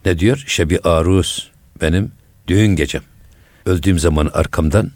ne 0.04 0.18
diyor? 0.18 0.44
Şebi 0.46 0.78
aruz 0.80 1.50
benim 1.80 2.12
düğün 2.46 2.76
gecem. 2.76 3.02
Öldüğüm 3.66 3.98
zaman 3.98 4.30
arkamdan 4.32 4.90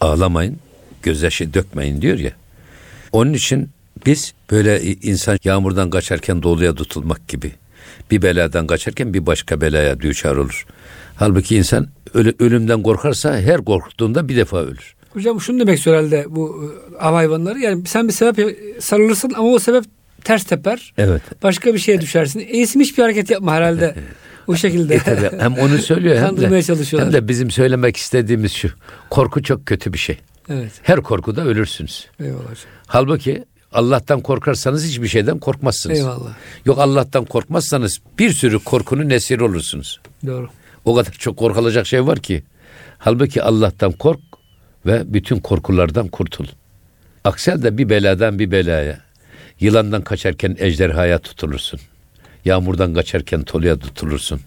ağlamayın, 0.00 0.56
gözyaşı 1.02 1.54
dökmeyin 1.54 2.02
diyor 2.02 2.18
ya. 2.18 2.32
Onun 3.12 3.32
için 3.32 3.70
Biz 4.06 4.34
böyle 4.50 4.82
insan 4.82 5.38
yağmurdan 5.44 5.90
kaçarken 5.90 6.42
doluya 6.42 6.74
tutulmak 6.74 7.28
gibi. 7.28 7.52
Bir 8.10 8.22
beladan 8.22 8.66
kaçarken 8.66 9.14
bir 9.14 9.26
başka 9.26 9.60
belaya 9.60 10.00
düçar 10.00 10.36
olur. 10.36 10.66
Halbuki 11.16 11.56
insan 11.56 11.88
ölümden 12.14 12.82
korkarsa 12.82 13.40
her 13.40 13.64
korktuğunda 13.64 14.28
bir 14.28 14.36
defa 14.36 14.58
ölür. 14.58 14.94
Hocam 15.12 15.40
şunu 15.40 15.60
demek 15.60 15.78
istiyor 15.78 15.96
herhalde 15.96 16.26
bu 16.28 16.72
e, 16.94 16.98
av 16.98 17.14
hayvanları. 17.14 17.58
Yani 17.58 17.86
sen 17.86 18.08
bir 18.08 18.12
sebep 18.12 18.58
sarılırsın 18.82 19.32
ama 19.36 19.48
o 19.48 19.58
sebep 19.58 19.84
ters 20.24 20.44
teper. 20.44 20.92
Evet. 20.98 21.22
Başka 21.42 21.74
bir 21.74 21.78
şeye 21.78 22.00
düşersin. 22.00 22.40
Eğisim 22.40 22.80
hiçbir 22.80 23.02
hareket 23.02 23.30
yapma 23.30 23.54
herhalde. 23.54 23.94
O 24.46 24.56
şekilde. 24.56 24.94
E 24.94 24.98
tabii, 24.98 25.38
hem 25.38 25.54
onu 25.54 25.78
söylüyor 25.78 26.16
hem 26.16 26.36
de, 26.36 26.62
çalışıyorlar. 26.62 27.14
hem 27.14 27.22
de 27.22 27.28
bizim 27.28 27.50
söylemek 27.50 27.96
istediğimiz 27.96 28.52
şu. 28.52 28.70
Korku 29.10 29.42
çok 29.42 29.66
kötü 29.66 29.92
bir 29.92 29.98
şey. 29.98 30.18
Evet. 30.48 30.72
Her 30.82 31.00
korkuda 31.00 31.44
ölürsünüz. 31.44 32.06
Eyvallah. 32.20 32.42
Halbuki 32.86 33.44
Allah'tan 33.72 34.20
korkarsanız 34.20 34.86
hiçbir 34.86 35.08
şeyden 35.08 35.38
korkmazsınız. 35.38 35.98
Eyvallah. 35.98 36.30
Yok 36.64 36.78
Allah'tan 36.78 37.24
korkmazsanız 37.24 37.98
bir 38.18 38.30
sürü 38.30 38.58
korkunun 38.58 39.10
esiri 39.10 39.44
olursunuz. 39.44 40.00
Doğru. 40.26 40.48
O 40.84 40.94
kadar 40.94 41.12
çok 41.12 41.36
korkulacak 41.36 41.86
şey 41.86 42.06
var 42.06 42.18
ki. 42.18 42.42
Halbuki 42.98 43.42
Allah'tan 43.42 43.92
kork 43.92 44.20
ve 44.86 45.14
bütün 45.14 45.38
korkulardan 45.38 46.08
kurtul. 46.08 46.46
Aksi 47.24 47.50
halde 47.50 47.78
bir 47.78 47.88
beladan 47.88 48.38
bir 48.38 48.50
belaya, 48.50 49.00
yılandan 49.60 50.02
kaçarken 50.02 50.56
ejderhaya 50.58 51.18
tutulursun. 51.18 51.80
Yağmurdan 52.44 52.94
kaçarken 52.94 53.42
toluya 53.42 53.78
tutulursun. 53.78 54.40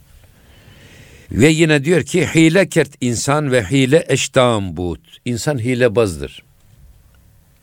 Ve 1.31 1.47
yine 1.47 1.85
diyor 1.85 2.03
ki 2.03 2.27
hile 2.35 2.69
kert 2.69 2.89
insan 3.01 3.51
ve 3.51 3.63
hile 3.63 4.05
eştam 4.07 4.77
but. 4.77 4.99
İnsan 5.25 5.59
hilebazdır. 5.59 6.43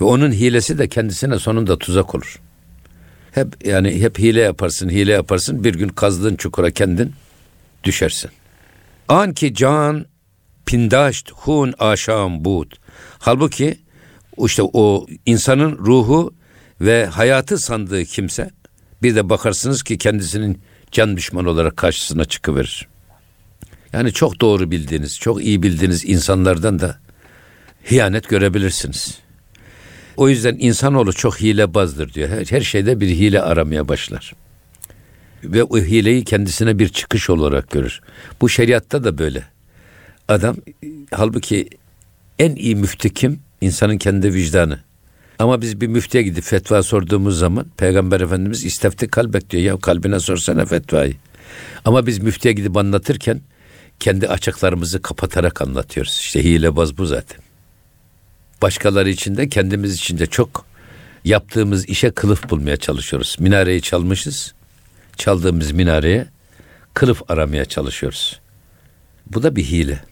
Ve 0.00 0.04
onun 0.04 0.32
hilesi 0.32 0.78
de 0.78 0.88
kendisine 0.88 1.38
sonunda 1.38 1.78
tuzak 1.78 2.14
olur. 2.14 2.40
Hep 3.32 3.66
yani 3.66 4.00
hep 4.00 4.18
hile 4.18 4.40
yaparsın, 4.40 4.88
hile 4.88 5.12
yaparsın. 5.12 5.64
Bir 5.64 5.74
gün 5.74 5.88
kazdığın 5.88 6.36
çukura 6.36 6.70
kendin 6.70 7.12
düşersin. 7.84 8.30
An 9.08 9.34
ki 9.34 9.54
can 9.54 10.06
pindaşt 10.66 11.30
hun 11.32 11.74
aşam 11.78 12.44
bud. 12.44 12.72
Halbuki 13.18 13.78
işte 14.38 14.62
o 14.62 15.06
insanın 15.26 15.78
ruhu 15.78 16.34
ve 16.80 17.06
hayatı 17.06 17.58
sandığı 17.58 18.04
kimse 18.04 18.50
bir 19.02 19.14
de 19.14 19.28
bakarsınız 19.28 19.82
ki 19.82 19.98
kendisinin 19.98 20.62
can 20.92 21.16
düşman 21.16 21.44
olarak 21.44 21.76
karşısına 21.76 22.24
çıkıverir. 22.24 22.88
Yani 23.92 24.12
çok 24.12 24.40
doğru 24.40 24.70
bildiğiniz, 24.70 25.18
çok 25.18 25.44
iyi 25.44 25.62
bildiğiniz 25.62 26.04
insanlardan 26.04 26.78
da 26.78 26.98
hiyanet 27.90 28.28
görebilirsiniz. 28.28 29.18
O 30.16 30.28
yüzden 30.28 30.56
insanoğlu 30.58 31.12
çok 31.12 31.40
hilebazdır 31.40 32.14
diyor. 32.14 32.28
Her, 32.28 32.44
her 32.44 32.60
şeyde 32.60 33.00
bir 33.00 33.08
hile 33.08 33.42
aramaya 33.42 33.88
başlar. 33.88 34.34
Ve 35.44 35.64
o 35.64 35.78
hileyi 35.78 36.24
kendisine 36.24 36.78
bir 36.78 36.88
çıkış 36.88 37.30
olarak 37.30 37.70
görür. 37.70 38.00
Bu 38.40 38.48
şeriatta 38.48 39.04
da 39.04 39.18
böyle. 39.18 39.44
Adam 40.28 40.56
halbuki 41.10 41.68
en 42.38 42.56
iyi 42.56 42.76
müftü 42.76 43.10
kim? 43.10 43.40
İnsanın 43.60 43.98
kendi 43.98 44.34
vicdanı. 44.34 44.80
Ama 45.38 45.60
biz 45.60 45.80
bir 45.80 45.86
müftiye 45.86 46.22
gidip 46.22 46.44
fetva 46.44 46.82
sorduğumuz 46.82 47.38
zaman 47.38 47.66
Peygamber 47.76 48.20
Efendimiz 48.20 48.64
istefti 48.64 49.08
kalbek 49.08 49.50
diyor. 49.50 49.62
Ya 49.62 49.76
kalbine 49.76 50.20
sorsana 50.20 50.64
fetvayı. 50.64 51.14
Ama 51.84 52.06
biz 52.06 52.18
müftiye 52.18 52.54
gidip 52.54 52.76
anlatırken 52.76 53.40
kendi 54.00 54.28
açıklarımızı 54.28 55.02
kapatarak 55.02 55.62
anlatıyoruz. 55.62 56.18
İşte 56.20 56.44
hilebaz 56.44 56.98
bu 56.98 57.06
zaten. 57.06 57.40
Başkaları 58.62 59.10
için 59.10 59.36
de 59.36 59.48
kendimiz 59.48 59.94
için 59.94 60.18
de 60.18 60.26
çok 60.26 60.64
yaptığımız 61.24 61.88
işe 61.88 62.10
kılıf 62.10 62.50
bulmaya 62.50 62.76
çalışıyoruz. 62.76 63.36
Minareyi 63.40 63.82
çalmışız. 63.82 64.54
Çaldığımız 65.16 65.72
minareye 65.72 66.26
kılıf 66.94 67.30
aramaya 67.30 67.64
çalışıyoruz. 67.64 68.40
Bu 69.26 69.42
da 69.42 69.56
bir 69.56 69.64
hile. 69.64 70.07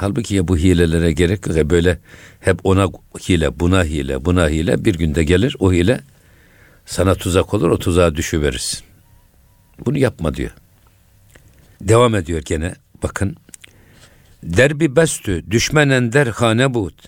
Halbuki 0.00 0.34
ya 0.34 0.48
bu 0.48 0.56
hilelere 0.56 1.12
gerek 1.12 1.46
yok. 1.46 1.70
Böyle 1.70 1.98
hep 2.40 2.66
ona 2.66 2.88
hile, 3.28 3.60
buna 3.60 3.84
hile, 3.84 4.24
buna 4.24 4.48
hile. 4.48 4.84
Bir 4.84 4.94
günde 4.94 5.24
gelir 5.24 5.56
o 5.58 5.72
hile 5.72 6.00
sana 6.86 7.14
tuzak 7.14 7.54
olur, 7.54 7.70
o 7.70 7.78
tuzağa 7.78 8.14
düşüverirsin. 8.14 8.80
Bunu 9.86 9.98
yapma 9.98 10.34
diyor. 10.34 10.50
Devam 11.80 12.14
ediyor 12.14 12.42
gene. 12.44 12.74
Bakın. 13.02 13.36
Derbi 14.42 14.96
bestü, 14.96 15.50
düşmenen 15.50 16.12
der 16.12 16.26
hane 16.26 16.74
buğd. 16.74 16.98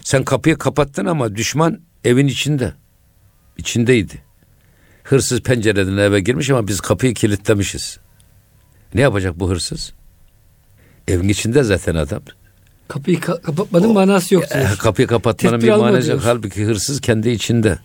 Sen 0.00 0.24
kapıyı 0.24 0.58
kapattın 0.58 1.06
ama 1.06 1.36
düşman 1.36 1.80
evin 2.04 2.26
içinde. 2.26 2.74
İçindeydi. 3.58 4.22
Hırsız 5.04 5.40
pencereden 5.40 5.96
eve 5.96 6.20
girmiş 6.20 6.50
ama 6.50 6.68
biz 6.68 6.80
kapıyı 6.80 7.14
kilitlemişiz. 7.14 7.98
Ne 8.94 9.00
yapacak 9.00 9.40
bu 9.40 9.50
hırsız? 9.50 9.92
Evin 11.10 11.28
içinde 11.28 11.62
zaten 11.62 11.94
adam. 11.94 12.22
Kapıyı 12.88 13.18
ka- 13.18 13.42
kapatmanın 13.42 13.92
manası 13.92 14.34
yok. 14.34 14.44
E, 14.52 14.66
kapıyı 14.78 15.08
kapatmanın 15.08 15.58
Tedbir 15.60 15.72
bir 15.72 15.76
manası 15.76 16.10
yok. 16.10 16.20
Halbuki 16.24 16.64
hırsız 16.64 17.00
kendi 17.00 17.30
içinde. 17.30 17.78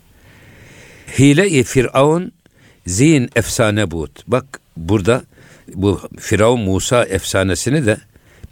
Hile-i 1.19 1.63
Firavun 1.63 2.31
zihin 2.87 3.29
efsane 3.35 3.91
bu. 3.91 4.07
Bak 4.27 4.59
burada 4.77 5.23
bu 5.75 6.01
Firavun 6.19 6.59
Musa 6.59 7.03
efsanesini 7.03 7.85
de 7.85 7.97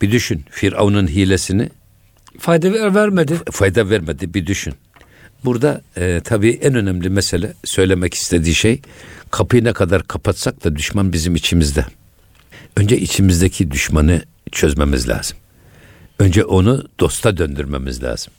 bir 0.01 0.11
düşün. 0.11 0.45
Firavun'un 0.49 1.07
hilesini. 1.07 1.69
Fayda 2.39 2.95
vermedi. 2.95 3.39
Fayda 3.51 3.89
vermedi 3.89 4.33
bir 4.33 4.47
düşün. 4.47 4.73
Burada 5.45 5.81
e, 5.97 6.21
tabii 6.23 6.49
en 6.49 6.75
önemli 6.75 7.09
mesele 7.09 7.53
söylemek 7.63 8.13
istediği 8.13 8.55
şey 8.55 8.81
kapıyı 9.31 9.63
ne 9.63 9.73
kadar 9.73 10.03
kapatsak 10.07 10.63
da 10.63 10.75
düşman 10.75 11.13
bizim 11.13 11.35
içimizde. 11.35 11.85
Önce 12.77 12.99
içimizdeki 12.99 13.71
düşmanı 13.71 14.21
çözmemiz 14.51 15.09
lazım. 15.09 15.37
Önce 16.19 16.45
onu 16.45 16.83
dosta 16.99 17.37
döndürmemiz 17.37 18.03
lazım. 18.03 18.33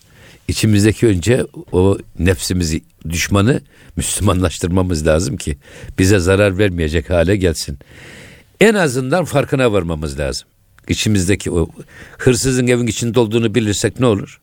İçimizdeki 0.48 1.06
önce 1.06 1.46
o 1.72 1.98
nefsimizi, 2.18 2.82
düşmanı 3.08 3.60
Müslümanlaştırmamız 3.96 5.06
lazım 5.06 5.36
ki 5.36 5.58
bize 5.98 6.18
zarar 6.18 6.58
vermeyecek 6.58 7.10
hale 7.10 7.36
gelsin. 7.36 7.78
En 8.60 8.74
azından 8.74 9.24
farkına 9.24 9.72
varmamız 9.72 10.18
lazım. 10.18 10.48
İçimizdeki 10.88 11.50
o 11.50 11.68
hırsızın 12.18 12.66
evin 12.66 12.86
içinde 12.86 13.20
olduğunu 13.20 13.54
bilirsek 13.54 14.00
ne 14.00 14.06
olur? 14.06 14.40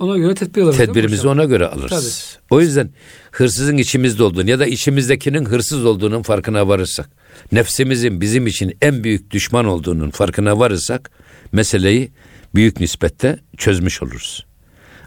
Ona 0.00 0.18
göre 0.18 0.34
tedbir 0.34 0.62
alırız. 0.62 0.76
Tedbirimizi 0.76 1.28
ona 1.28 1.44
göre 1.44 1.66
alırız. 1.66 1.90
Tabii. 1.90 2.44
O 2.50 2.60
yüzden 2.60 2.90
hırsızın 3.30 3.76
içimizde 3.76 4.22
olduğunu 4.22 4.50
ya 4.50 4.58
da 4.58 4.66
içimizdekinin 4.66 5.44
hırsız 5.44 5.84
olduğunun 5.84 6.22
farkına 6.22 6.68
varırsak, 6.68 7.10
nefsimizin 7.52 8.20
bizim 8.20 8.46
için 8.46 8.76
en 8.82 9.04
büyük 9.04 9.30
düşman 9.30 9.64
olduğunun 9.64 10.10
farkına 10.10 10.58
varırsak 10.58 11.10
meseleyi 11.52 12.12
büyük 12.54 12.80
nispette 12.80 13.38
çözmüş 13.56 14.02
oluruz. 14.02 14.46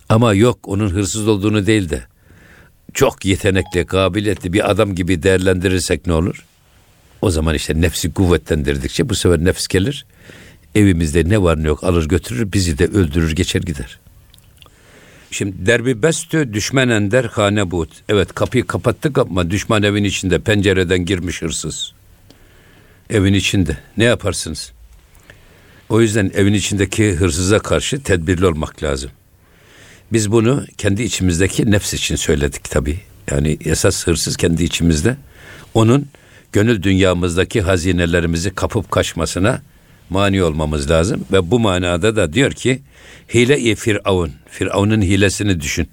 Ama 0.09 0.33
yok 0.33 0.59
onun 0.63 0.89
hırsız 0.89 1.27
olduğunu 1.27 1.65
değil 1.65 1.89
de 1.89 2.03
çok 2.93 3.25
yetenekli, 3.25 3.85
kabiliyetli 3.85 4.53
bir 4.53 4.71
adam 4.71 4.95
gibi 4.95 5.23
değerlendirirsek 5.23 6.07
ne 6.07 6.13
olur? 6.13 6.45
O 7.21 7.29
zaman 7.29 7.55
işte 7.55 7.81
nefsi 7.81 8.13
kuvvetlendirdikçe 8.13 9.09
bu 9.09 9.15
sefer 9.15 9.45
nefs 9.45 9.67
gelir. 9.67 10.05
Evimizde 10.75 11.29
ne 11.29 11.41
var 11.41 11.63
ne 11.63 11.67
yok 11.67 11.83
alır 11.83 12.07
götürür 12.07 12.53
bizi 12.53 12.77
de 12.77 12.85
öldürür 12.85 13.35
geçer 13.35 13.61
gider. 13.61 13.99
Şimdi 15.33 15.65
derbi 15.65 16.03
bestü 16.03 16.53
düşmenen 16.53 17.11
der 17.11 17.23
hane 17.23 17.71
but. 17.71 17.89
Evet 18.09 18.33
kapıyı 18.33 18.67
kapattık 18.67 19.17
ama 19.17 19.51
düşman 19.51 19.83
evin 19.83 20.03
içinde 20.03 20.39
pencereden 20.39 21.05
girmiş 21.05 21.41
hırsız. 21.41 21.93
Evin 23.09 23.33
içinde 23.33 23.77
ne 23.97 24.03
yaparsınız? 24.03 24.71
O 25.89 26.01
yüzden 26.01 26.31
evin 26.35 26.53
içindeki 26.53 27.13
hırsıza 27.13 27.59
karşı 27.59 28.03
tedbirli 28.03 28.45
olmak 28.45 28.83
lazım. 28.83 29.11
Biz 30.11 30.31
bunu 30.31 30.65
kendi 30.77 31.03
içimizdeki 31.03 31.71
nefs 31.71 31.93
için 31.93 32.15
söyledik 32.15 32.63
tabii. 32.63 32.99
Yani 33.31 33.57
esas 33.65 34.07
hırsız 34.07 34.37
kendi 34.37 34.63
içimizde. 34.63 35.17
Onun 35.73 36.07
gönül 36.51 36.83
dünyamızdaki 36.83 37.61
hazinelerimizi 37.61 38.55
kapıp 38.55 38.91
kaçmasına 38.91 39.61
mani 40.13 40.43
olmamız 40.43 40.91
lazım. 40.91 41.25
Ve 41.31 41.51
bu 41.51 41.59
manada 41.59 42.15
da 42.15 42.33
diyor 42.33 42.51
ki 42.51 42.81
hile-i 43.33 43.75
Firavun. 43.75 44.31
Firavun'un 44.49 45.01
hilesini 45.01 45.61
düşün. 45.61 45.89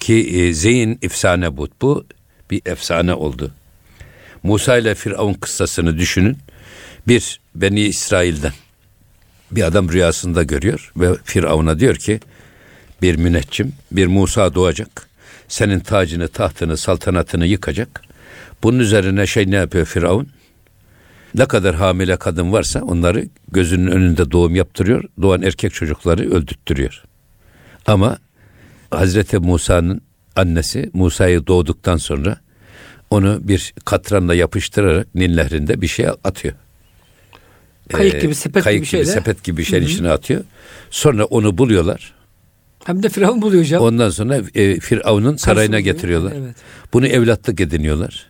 Ki 0.00 0.14
e, 0.14 0.54
zeyn 0.54 0.98
efsane 1.02 1.56
bu. 1.56 1.68
Bu 1.82 2.06
bir 2.50 2.62
efsane 2.66 3.14
oldu. 3.14 3.50
Musa 4.42 4.78
ile 4.78 4.94
Firavun 4.94 5.34
kıssasını 5.34 5.98
düşünün. 5.98 6.38
Bir, 7.08 7.40
Beni 7.54 7.80
İsrail'den 7.80 8.52
bir 9.50 9.62
adam 9.62 9.92
rüyasında 9.92 10.42
görüyor 10.42 10.92
ve 10.96 11.08
Firavun'a 11.24 11.80
diyor 11.80 11.96
ki 11.96 12.20
bir 13.02 13.16
müneccim, 13.16 13.72
bir 13.92 14.06
Musa 14.06 14.54
doğacak. 14.54 15.08
Senin 15.48 15.80
tacını, 15.80 16.28
tahtını, 16.28 16.76
saltanatını 16.76 17.46
yıkacak. 17.46 18.02
Bunun 18.62 18.78
üzerine 18.78 19.26
şey 19.26 19.50
ne 19.50 19.56
yapıyor 19.56 19.86
Firavun? 19.86 20.28
Ne 21.38 21.46
kadar 21.46 21.74
hamile 21.74 22.16
kadın 22.16 22.52
varsa 22.52 22.80
onları 22.82 23.28
gözünün 23.52 23.90
önünde 23.90 24.30
doğum 24.30 24.54
yaptırıyor. 24.54 25.04
Doğan 25.22 25.42
erkek 25.42 25.74
çocukları 25.74 26.30
öldürttürüyor. 26.30 27.04
Ama 27.86 28.18
Hazreti 28.90 29.38
Musa'nın 29.38 30.00
annesi 30.36 30.90
Musa'yı 30.92 31.46
doğduktan 31.46 31.96
sonra 31.96 32.38
onu 33.10 33.38
bir 33.42 33.74
katranla 33.84 34.34
yapıştırarak 34.34 35.14
Nil 35.14 35.34
Nehri'nde 35.34 35.80
bir 35.80 35.86
şey 35.86 36.08
atıyor. 36.08 36.54
Kayık 37.92 38.14
ee, 38.14 38.18
gibi 38.18 38.34
sepet 38.34 38.64
kayık 38.64 38.80
gibi 38.80 38.88
şeyle. 38.90 39.04
sepet 39.04 39.44
gibi 39.44 39.64
şeyin 39.64 39.84
içine 39.84 40.10
atıyor. 40.10 40.44
Sonra 40.90 41.24
onu 41.24 41.58
buluyorlar. 41.58 42.14
Hem 42.84 43.02
de 43.02 43.08
Firavun 43.08 43.42
buluyor 43.42 43.62
hocam. 43.62 43.82
Ondan 43.82 44.10
sonra 44.10 44.40
e, 44.54 44.80
Firavun'un 44.80 45.36
sarayına 45.36 45.80
getiriyorlar. 45.80 46.32
Evet. 46.36 46.56
Bunu 46.92 47.06
evlatlık 47.06 47.60
ediniyorlar. 47.60 48.26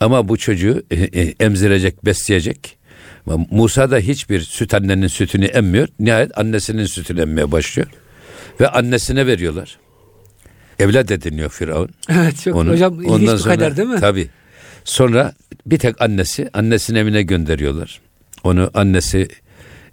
Ama 0.00 0.28
bu 0.28 0.36
çocuğu 0.36 0.82
e, 0.90 0.94
e, 0.94 1.34
emzirecek, 1.40 2.04
besleyecek. 2.04 2.76
Musa 3.50 3.90
da 3.90 3.98
hiçbir 3.98 4.40
süt 4.40 4.74
annenin 4.74 5.06
sütünü 5.06 5.44
emmiyor. 5.44 5.88
Nihayet 5.98 6.38
annesinin 6.38 6.86
sütünü 6.86 7.20
emmeye 7.20 7.52
başlıyor. 7.52 7.88
Ve 8.60 8.68
annesine 8.68 9.26
veriyorlar. 9.26 9.78
Evlat 10.78 11.10
ediniyor 11.10 11.50
Firavun. 11.50 11.90
Evet 12.10 12.40
çok 12.44 12.56
Onu, 12.56 12.72
hocam 12.72 12.94
ilginç 12.94 13.10
ondan 13.10 13.36
sonra, 13.36 13.54
kadar 13.54 13.76
değil 13.76 13.88
mi? 13.88 14.00
Tabii. 14.00 14.28
Sonra 14.84 15.34
bir 15.66 15.78
tek 15.78 16.02
annesi, 16.02 16.50
annesinin 16.52 16.98
evine 16.98 17.22
gönderiyorlar. 17.22 18.00
Onu 18.44 18.70
annesi 18.74 19.28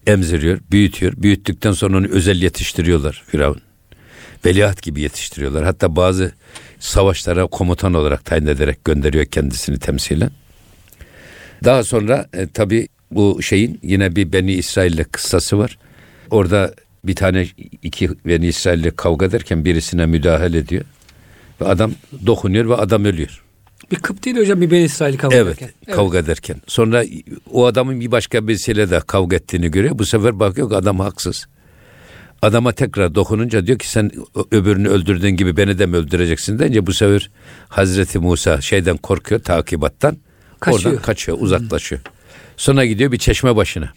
emziriyor, 0.08 0.60
büyütüyor. 0.72 1.14
Büyüttükten 1.18 1.72
sonra 1.72 1.98
onu 1.98 2.08
özel 2.08 2.42
yetiştiriyorlar 2.42 3.24
Firavun. 3.28 3.62
Veliaht 4.46 4.82
gibi 4.82 5.02
yetiştiriyorlar. 5.02 5.64
Hatta 5.64 5.96
bazı 5.96 6.32
savaşlara 6.80 7.48
komutan 7.48 7.94
olarak 7.94 8.26
tayin 8.26 8.46
ederek 8.46 8.86
gönderiyor 8.86 9.26
kendisini 9.26 9.80
temsilen. 9.80 10.32
Daha 11.64 11.84
sonra 11.84 12.28
e, 12.34 12.48
tabi 12.48 12.88
bu 13.12 13.42
şeyin 13.42 13.80
yine 13.84 14.16
bir 14.16 14.34
Beni 14.34 14.54
İsrail'le 14.54 15.04
kıssası 15.12 15.58
var. 15.58 15.78
Orada 16.32 16.74
bir 17.04 17.16
tane 17.16 17.48
iki 17.84 18.10
Beni 18.26 18.48
İsrail'le 18.48 18.92
kavga 18.96 19.26
ederken 19.26 19.66
birisine 19.66 20.06
müdahale 20.06 20.58
ediyor. 20.58 20.86
Ve 21.62 21.66
adam 21.66 21.92
dokunuyor 22.26 22.70
ve 22.70 22.76
adam 22.76 23.06
ölüyor. 23.06 23.44
Bir 23.92 23.96
Kıp 23.96 24.26
değil 24.26 24.38
hocam 24.38 24.62
bir 24.62 24.72
Beni 24.72 24.84
İsrail 24.84 25.18
kavga 25.18 25.36
evet, 25.36 25.48
ederken. 25.48 25.70
Evet 25.88 25.96
kavga 25.96 26.18
ederken. 26.18 26.62
Sonra 26.68 27.04
o 27.52 27.66
adamın 27.66 28.00
bir 28.00 28.12
başka 28.12 28.48
birisiyle 28.48 28.90
de 28.90 29.00
kavga 29.00 29.36
ettiğini 29.36 29.72
görüyor. 29.72 30.00
Bu 30.00 30.06
sefer 30.06 30.40
bakıyor 30.40 30.70
ki 30.70 30.76
adam 30.76 31.00
haksız. 31.00 31.48
Adama 32.42 32.72
tekrar 32.72 33.16
dokununca 33.16 33.68
diyor 33.68 33.80
ki 33.80 33.90
sen 33.90 34.12
öbürünü 34.52 34.88
öldürdüğün 34.88 35.30
gibi 35.30 35.58
beni 35.58 35.80
de 35.80 35.86
mi 35.86 35.96
öldüreceksin 35.96 36.60
deyince 36.60 36.88
bu 36.88 36.94
sefer 36.94 37.30
Hazreti 37.70 38.20
Musa 38.20 38.62
şeyden 38.62 38.98
korkuyor 38.98 39.42
takibattan. 39.42 40.18
Kaçıyor. 40.60 40.86
Oradan 40.86 41.02
kaçıyor 41.02 41.38
uzaklaşıyor. 41.42 42.02
Hmm. 42.02 42.12
Sonra 42.58 42.86
gidiyor 42.86 43.12
bir 43.12 43.18
çeşme 43.18 43.56
başına. 43.56 43.94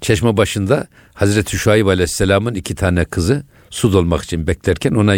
Çeşme 0.00 0.36
başında 0.36 0.86
Hazreti 1.14 1.56
Şuayb 1.56 1.86
Aleyhisselam'ın 1.86 2.54
iki 2.54 2.74
tane 2.74 3.04
kızı 3.04 3.42
su 3.70 3.92
dolmak 3.92 4.22
için 4.22 4.46
beklerken 4.46 4.92
ona 4.92 5.16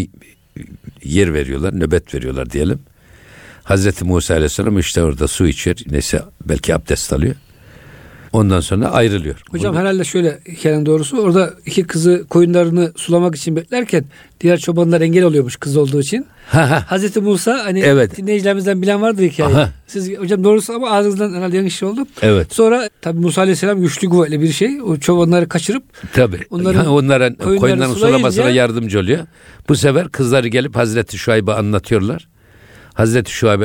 yer 1.04 1.34
veriyorlar, 1.34 1.80
nöbet 1.80 2.14
veriyorlar 2.14 2.50
diyelim. 2.50 2.78
Hazreti 3.64 4.04
Musa 4.04 4.34
Aleyhisselam 4.34 4.78
işte 4.78 5.02
orada 5.02 5.28
su 5.28 5.46
içiyor. 5.46 5.76
Neyse 5.90 6.22
belki 6.44 6.74
abdest 6.74 7.12
alıyor. 7.12 7.34
Ondan 8.32 8.60
sonra 8.60 8.90
ayrılıyor. 8.90 9.42
Hocam 9.50 9.72
Bunu... 9.72 9.80
herhalde 9.80 10.04
şöyle 10.04 10.38
hikayenin 10.48 10.86
doğrusu 10.86 11.18
orada 11.18 11.54
iki 11.66 11.82
kızı 11.82 12.24
koyunlarını 12.30 12.92
sulamak 12.96 13.34
için 13.34 13.56
beklerken 13.56 14.04
diğer 14.40 14.58
çobanlar 14.58 15.00
engel 15.00 15.24
oluyormuş 15.24 15.56
kız 15.56 15.76
olduğu 15.76 16.00
için. 16.00 16.26
Hazreti 16.86 17.20
Musa 17.20 17.64
hani 17.64 17.80
evet. 17.80 18.16
dinleyicilerimizden 18.16 18.82
bilen 18.82 19.02
vardır 19.02 19.22
hikaye. 19.22 19.54
Aha. 19.54 19.70
Siz 19.86 20.18
hocam 20.18 20.44
doğrusu 20.44 20.72
ama 20.72 20.90
ağzınızdan 20.90 21.34
herhalde 21.34 21.56
yanlış 21.56 21.76
şey 21.76 21.88
oldu. 21.88 22.06
Evet. 22.22 22.52
Sonra 22.52 22.88
tabi 23.00 23.20
Musa 23.20 23.40
Aleyhisselam 23.40 23.80
güçlü 23.80 24.08
kuvvetli 24.08 24.40
bir 24.40 24.52
şey. 24.52 24.82
O 24.82 24.96
çobanları 24.96 25.48
kaçırıp 25.48 25.82
tabi 26.12 26.38
onların, 26.50 26.78
yani 26.78 26.88
onların 26.88 27.34
koyunların 27.34 27.94
sulamasına 27.94 28.50
yardımcı 28.50 29.00
oluyor. 29.00 29.26
Bu 29.68 29.76
sefer 29.76 30.08
kızları 30.08 30.48
gelip 30.48 30.76
Hazreti 30.76 31.18
Şuayb'a 31.18 31.54
anlatıyorlar. 31.54 32.28
Hazreti 32.94 33.32
Şuayb 33.32 33.62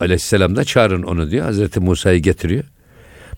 aleyhisselam 0.00 0.56
da 0.56 0.64
çağırın 0.64 1.02
onu 1.02 1.30
diyor. 1.30 1.44
Hazreti 1.44 1.80
Musa'yı 1.80 2.22
getiriyor. 2.22 2.64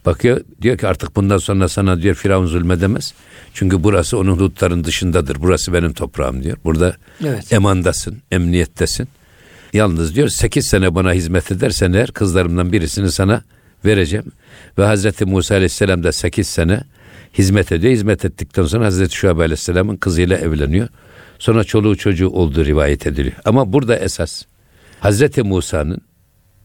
Bakıyor 0.06 0.40
diyor 0.62 0.78
ki 0.78 0.86
artık 0.86 1.16
bundan 1.16 1.38
sonra 1.38 1.68
sana 1.68 2.02
diyor 2.02 2.14
Firavun 2.14 2.46
zulmedemez. 2.46 3.14
Çünkü 3.54 3.84
burası 3.84 4.18
onun 4.18 4.32
hudutların 4.32 4.84
dışındadır. 4.84 5.36
Burası 5.40 5.72
benim 5.72 5.92
toprağım 5.92 6.42
diyor. 6.42 6.56
Burada 6.64 6.96
evet. 7.24 7.52
emandasın, 7.52 8.18
emniyettesin. 8.30 9.08
Yalnız 9.72 10.14
diyor 10.14 10.28
sekiz 10.28 10.66
sene 10.66 10.94
bana 10.94 11.12
hizmet 11.12 11.52
edersen 11.52 11.92
eğer 11.92 12.10
kızlarımdan 12.10 12.72
birisini 12.72 13.12
sana 13.12 13.42
vereceğim. 13.84 14.32
Ve 14.78 14.84
Hazreti 14.84 15.24
Musa 15.24 15.54
Aleyhisselam 15.54 16.04
da 16.04 16.12
sekiz 16.12 16.46
sene 16.46 16.80
hizmet 17.38 17.72
ediyor. 17.72 17.92
Hizmet 17.92 18.24
ettikten 18.24 18.64
sonra 18.64 18.84
Hazreti 18.84 19.16
Şuayb 19.16 19.38
Aleyhisselam'ın 19.38 19.96
kızıyla 19.96 20.36
evleniyor. 20.36 20.88
Sonra 21.38 21.64
çoluğu 21.64 21.96
çocuğu 21.96 22.28
olduğu 22.28 22.64
rivayet 22.64 23.06
ediliyor. 23.06 23.36
Ama 23.44 23.72
burada 23.72 23.98
esas 23.98 24.44
Hazreti 25.00 25.42
Musa'nın 25.42 26.00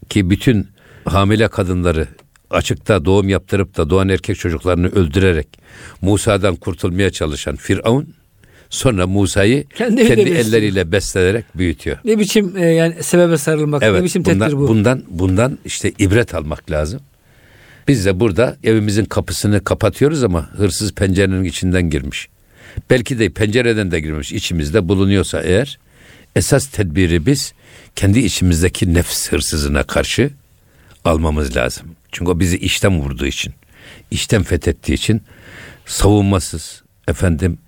ki 0.08 0.30
bütün 0.30 0.68
hamile 1.04 1.48
kadınları 1.48 2.08
açıkta 2.50 3.04
doğum 3.04 3.28
yaptırıp 3.28 3.76
da 3.76 3.90
doğan 3.90 4.08
erkek 4.08 4.38
çocuklarını 4.38 4.88
öldürerek 4.88 5.48
Musa'dan 6.02 6.56
kurtulmaya 6.56 7.10
çalışan 7.10 7.56
Firavun 7.56 8.08
sonra 8.70 9.06
Musa'yı 9.06 9.64
kendi, 9.68 10.08
kendi 10.08 10.30
elleriyle 10.30 10.92
beslenerek 10.92 11.44
büyütüyor. 11.54 11.98
Ne 12.04 12.18
biçim 12.18 12.56
e, 12.56 12.66
yani 12.66 13.02
sebebe 13.02 13.36
sarılmak, 13.38 13.82
evet, 13.82 14.00
ne 14.00 14.04
biçim 14.04 14.22
tedbir 14.22 14.40
bundan, 14.40 14.52
bu? 14.52 14.68
Bundan 14.68 15.02
bundan 15.08 15.58
işte 15.64 15.92
ibret 15.98 16.34
almak 16.34 16.70
lazım. 16.70 17.00
Biz 17.88 18.06
de 18.06 18.20
burada 18.20 18.56
evimizin 18.64 19.04
kapısını 19.04 19.64
kapatıyoruz 19.64 20.24
ama 20.24 20.50
hırsız 20.50 20.92
pencerenin 20.92 21.44
içinden 21.44 21.90
girmiş. 21.90 22.28
Belki 22.90 23.18
de 23.18 23.28
pencereden 23.28 23.90
de 23.90 24.00
girmiş 24.00 24.32
içimizde 24.32 24.88
bulunuyorsa 24.88 25.42
eğer 25.42 25.78
esas 26.36 26.66
tedbiri 26.66 27.26
biz 27.26 27.52
kendi 27.96 28.18
içimizdeki 28.18 28.94
nefs 28.94 29.28
hırsızına 29.28 29.82
karşı 29.82 30.30
almamız 31.04 31.56
lazım. 31.56 31.95
Çünkü 32.12 32.30
o 32.30 32.40
bizi 32.40 32.58
işten 32.58 33.00
vurduğu 33.00 33.26
için, 33.26 33.54
işten 34.10 34.42
fethettiği 34.42 34.98
için 34.98 35.22
savunmasız 35.86 36.82
efendim 37.08 37.58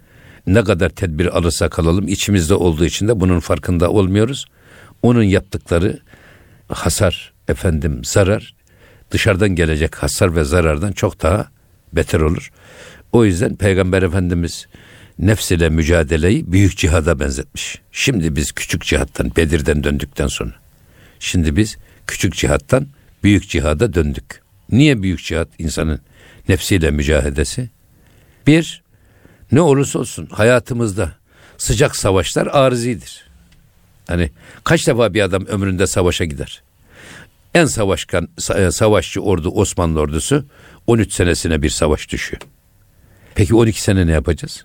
ne 0.47 0.65
kadar 0.65 0.89
tedbir 0.89 1.37
alırsak 1.39 1.79
alalım 1.79 2.09
içimizde 2.09 2.55
olduğu 2.55 2.85
için 2.85 3.09
de 3.09 3.21
bunun 3.21 3.41
farkında 3.41 3.91
olmuyoruz. 3.91 4.47
Onun 5.03 5.23
yaptıkları 5.23 6.01
hasar 6.69 7.33
efendim 7.49 8.05
zarar 8.05 8.55
dışarıdan 9.11 9.49
gelecek 9.49 9.95
hasar 9.95 10.37
ve 10.37 10.45
zarardan 10.45 10.93
çok 10.93 11.23
daha 11.23 11.49
beter 11.93 12.21
olur. 12.21 12.51
O 13.13 13.25
yüzden 13.25 13.57
Peygamber 13.57 14.03
Efendimiz 14.03 14.67
nefs 15.19 15.51
ile 15.51 15.69
mücadeleyi 15.69 16.53
büyük 16.53 16.77
cihada 16.77 17.21
benzetmiş. 17.21 17.79
Şimdi 17.93 18.37
biz 18.37 18.53
küçük 18.53 18.85
cihattan, 18.85 19.37
Bedir'den 19.37 19.85
döndükten 19.85 20.27
sonra. 20.27 20.55
Şimdi 21.21 21.57
biz 21.57 21.77
küçük 22.07 22.35
cihattan 22.35 22.87
büyük 23.25 23.49
cihada 23.49 23.95
döndük. 23.95 24.43
Niye 24.73 25.03
büyük 25.03 25.25
cihat 25.25 25.49
insanın 25.59 26.01
nefsiyle 26.49 26.91
mücadelesi? 26.91 27.69
Bir, 28.47 28.83
ne 29.53 29.61
olursa 29.61 29.99
olsun 29.99 30.27
hayatımızda 30.27 31.13
sıcak 31.59 31.97
savaşlar 31.97 32.47
arızidir. 32.47 33.29
Hani 34.07 34.31
kaç 34.65 34.87
defa 34.87 35.15
bir 35.15 35.21
adam 35.21 35.47
ömründe 35.47 35.87
savaşa 35.87 36.25
gider? 36.25 36.63
En 37.55 37.65
savaşkan 37.65 38.29
e, 38.57 38.71
savaşçı 38.71 39.21
ordu 39.21 39.51
Osmanlı 39.51 40.01
ordusu 40.01 40.45
13 40.87 41.13
senesine 41.13 41.63
bir 41.63 41.71
savaş 41.71 42.09
düşüyor. 42.11 42.43
Peki 43.35 43.55
12 43.55 43.83
sene 43.83 44.07
ne 44.07 44.13
yapacağız? 44.13 44.65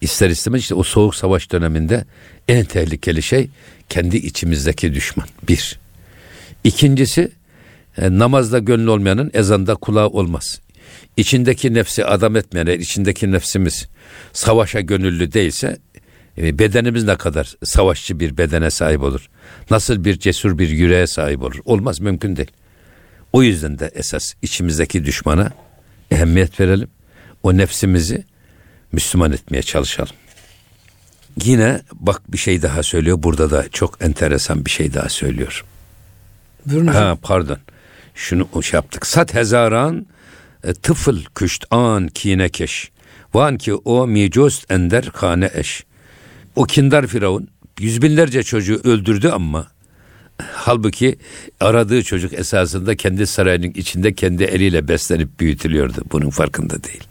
İster 0.00 0.30
istemez 0.30 0.60
işte 0.60 0.74
o 0.74 0.82
soğuk 0.82 1.14
savaş 1.14 1.52
döneminde 1.52 2.04
en 2.48 2.64
tehlikeli 2.64 3.22
şey 3.22 3.50
kendi 3.88 4.16
içimizdeki 4.16 4.94
düşman. 4.94 5.28
Bir. 5.48 5.78
İkincisi 6.64 7.32
e, 7.98 8.18
namazda 8.18 8.58
gönlü 8.58 8.90
olmayanın 8.90 9.30
ezanda 9.34 9.74
kulağı 9.74 10.08
olmaz. 10.08 10.60
İçindeki 11.16 11.74
nefsi 11.74 12.04
adam 12.04 12.36
etmeyen, 12.36 12.80
içindeki 12.80 13.32
nefsimiz 13.32 13.88
savaşa 14.32 14.80
gönüllü 14.80 15.32
değilse 15.32 15.78
e, 16.38 16.58
bedenimiz 16.58 17.04
ne 17.04 17.16
kadar 17.16 17.54
savaşçı 17.64 18.20
bir 18.20 18.36
bedene 18.36 18.70
sahip 18.70 19.02
olur? 19.02 19.28
Nasıl 19.70 20.04
bir 20.04 20.18
cesur 20.18 20.58
bir 20.58 20.68
yüreğe 20.68 21.06
sahip 21.06 21.42
olur? 21.42 21.58
Olmaz 21.64 22.00
mümkün 22.00 22.36
değil. 22.36 22.50
O 23.32 23.42
yüzden 23.42 23.78
de 23.78 23.90
esas 23.94 24.34
içimizdeki 24.42 25.04
düşmana 25.04 25.52
ehemmiyet 26.10 26.60
verelim. 26.60 26.88
O 27.42 27.56
nefsimizi 27.56 28.24
Müslüman 28.92 29.32
etmeye 29.32 29.62
çalışalım. 29.62 30.16
Yine 31.44 31.80
bak 31.92 32.32
bir 32.32 32.38
şey 32.38 32.62
daha 32.62 32.82
söylüyor. 32.82 33.22
Burada 33.22 33.50
da 33.50 33.68
çok 33.72 34.02
enteresan 34.04 34.64
bir 34.64 34.70
şey 34.70 34.94
daha 34.94 35.08
söylüyor. 35.08 35.64
Buyurun 36.66 36.86
ha, 36.86 37.18
pardon. 37.22 37.58
Şunu 38.18 38.62
şey 38.62 38.78
yaptık. 38.78 39.06
Sat 39.06 39.34
hezaran 39.34 40.06
e, 40.64 40.74
tıfıl 40.74 41.24
küşt 41.34 41.64
an 41.70 42.08
kine 42.08 42.48
keş. 42.48 42.90
Van 43.34 43.58
ki 43.58 43.74
o 43.74 44.06
micost 44.06 44.70
ender 44.70 45.10
kane 45.10 45.50
eş. 45.54 45.84
O 46.56 46.64
kindar 46.64 47.06
firavun 47.06 47.48
yüz 47.80 48.02
binlerce 48.02 48.42
çocuğu 48.42 48.80
öldürdü 48.84 49.28
ama 49.28 49.66
halbuki 50.52 51.18
aradığı 51.60 52.02
çocuk 52.02 52.32
esasında 52.32 52.96
kendi 52.96 53.26
sarayının 53.26 53.72
içinde 53.74 54.14
kendi 54.14 54.44
eliyle 54.44 54.88
beslenip 54.88 55.40
büyütülüyordu. 55.40 56.04
Bunun 56.12 56.30
farkında 56.30 56.84
değil. 56.84 57.04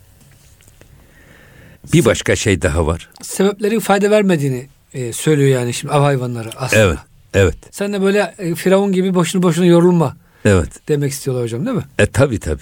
Bir 1.94 2.06
başka 2.06 2.36
şey 2.36 2.62
daha 2.62 2.88
var. 2.88 3.10
Sebeplerin 3.22 3.80
fayda 3.80 4.12
vermediğini 4.12 4.68
e, 4.94 5.14
söylüyor 5.14 5.60
yani 5.60 5.74
şimdi 5.74 5.94
av 5.94 6.02
hayvanları 6.02 6.50
aslında. 6.58 6.84
Evet. 6.84 7.00
Evet. 7.34 7.56
Sen 7.72 7.94
de 7.94 8.02
böyle 8.02 8.36
e, 8.38 8.56
Firavun 8.56 8.92
gibi 8.92 9.14
boşuna 9.14 9.44
boşuna 9.44 9.66
yorulma 9.66 10.18
Evet. 10.48 10.88
demek 10.88 11.12
istiyorlar 11.12 11.44
hocam 11.44 11.66
değil 11.66 11.78
mi? 11.78 11.86
E 12.00 12.06
tabi 12.06 12.40
tabi. 12.40 12.62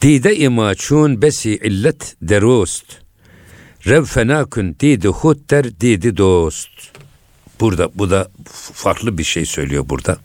Dide 0.00 0.36
ima 0.36 0.74
çun 0.74 1.22
besi 1.22 1.50
illet 1.50 2.16
derost. 2.22 2.84
Rev 3.86 4.04
fenakun 4.04 4.76
didi 4.80 5.08
hut 5.08 5.50
der 5.50 5.80
didi 5.80 6.16
dost. 6.16 6.70
Burada 7.60 7.90
bu 7.94 8.10
da 8.10 8.30
farklı 8.72 9.18
bir 9.18 9.24
şey 9.24 9.46
söylüyor 9.46 9.88
burada. 9.88 10.18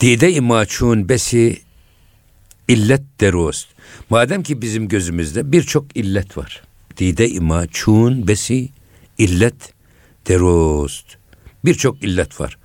Dide 0.00 0.32
ima 0.32 0.66
çun 0.66 1.08
besi 1.08 1.60
illet 2.68 3.02
derost. 3.20 3.68
Madem 4.10 4.42
ki 4.42 4.62
bizim 4.62 4.88
gözümüzde 4.88 5.52
birçok 5.52 5.96
illet 5.96 6.36
var. 6.36 6.62
Dide 6.96 7.28
ima 7.28 7.66
çun 7.66 8.28
besi 8.28 8.68
illet 9.18 9.72
derost. 10.28 11.06
Birçok 11.64 12.04
illet 12.04 12.40
var. 12.40 12.58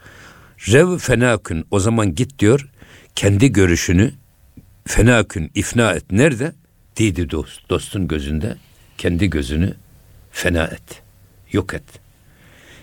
Rev 0.59 0.97
fenakün 0.97 1.65
o 1.71 1.79
zaman 1.79 2.15
git 2.15 2.39
diyor 2.39 2.69
kendi 3.15 3.51
görüşünü 3.51 4.11
fenakün 4.85 5.51
ifna 5.55 5.93
et. 5.93 6.11
Nerede? 6.11 6.53
Didi 6.95 7.31
dost. 7.31 7.69
Dostun 7.69 8.07
gözünde 8.07 8.57
kendi 8.97 9.29
gözünü 9.29 9.73
fena 10.31 10.63
et. 10.63 11.01
Yok 11.51 11.73
et. 11.73 11.83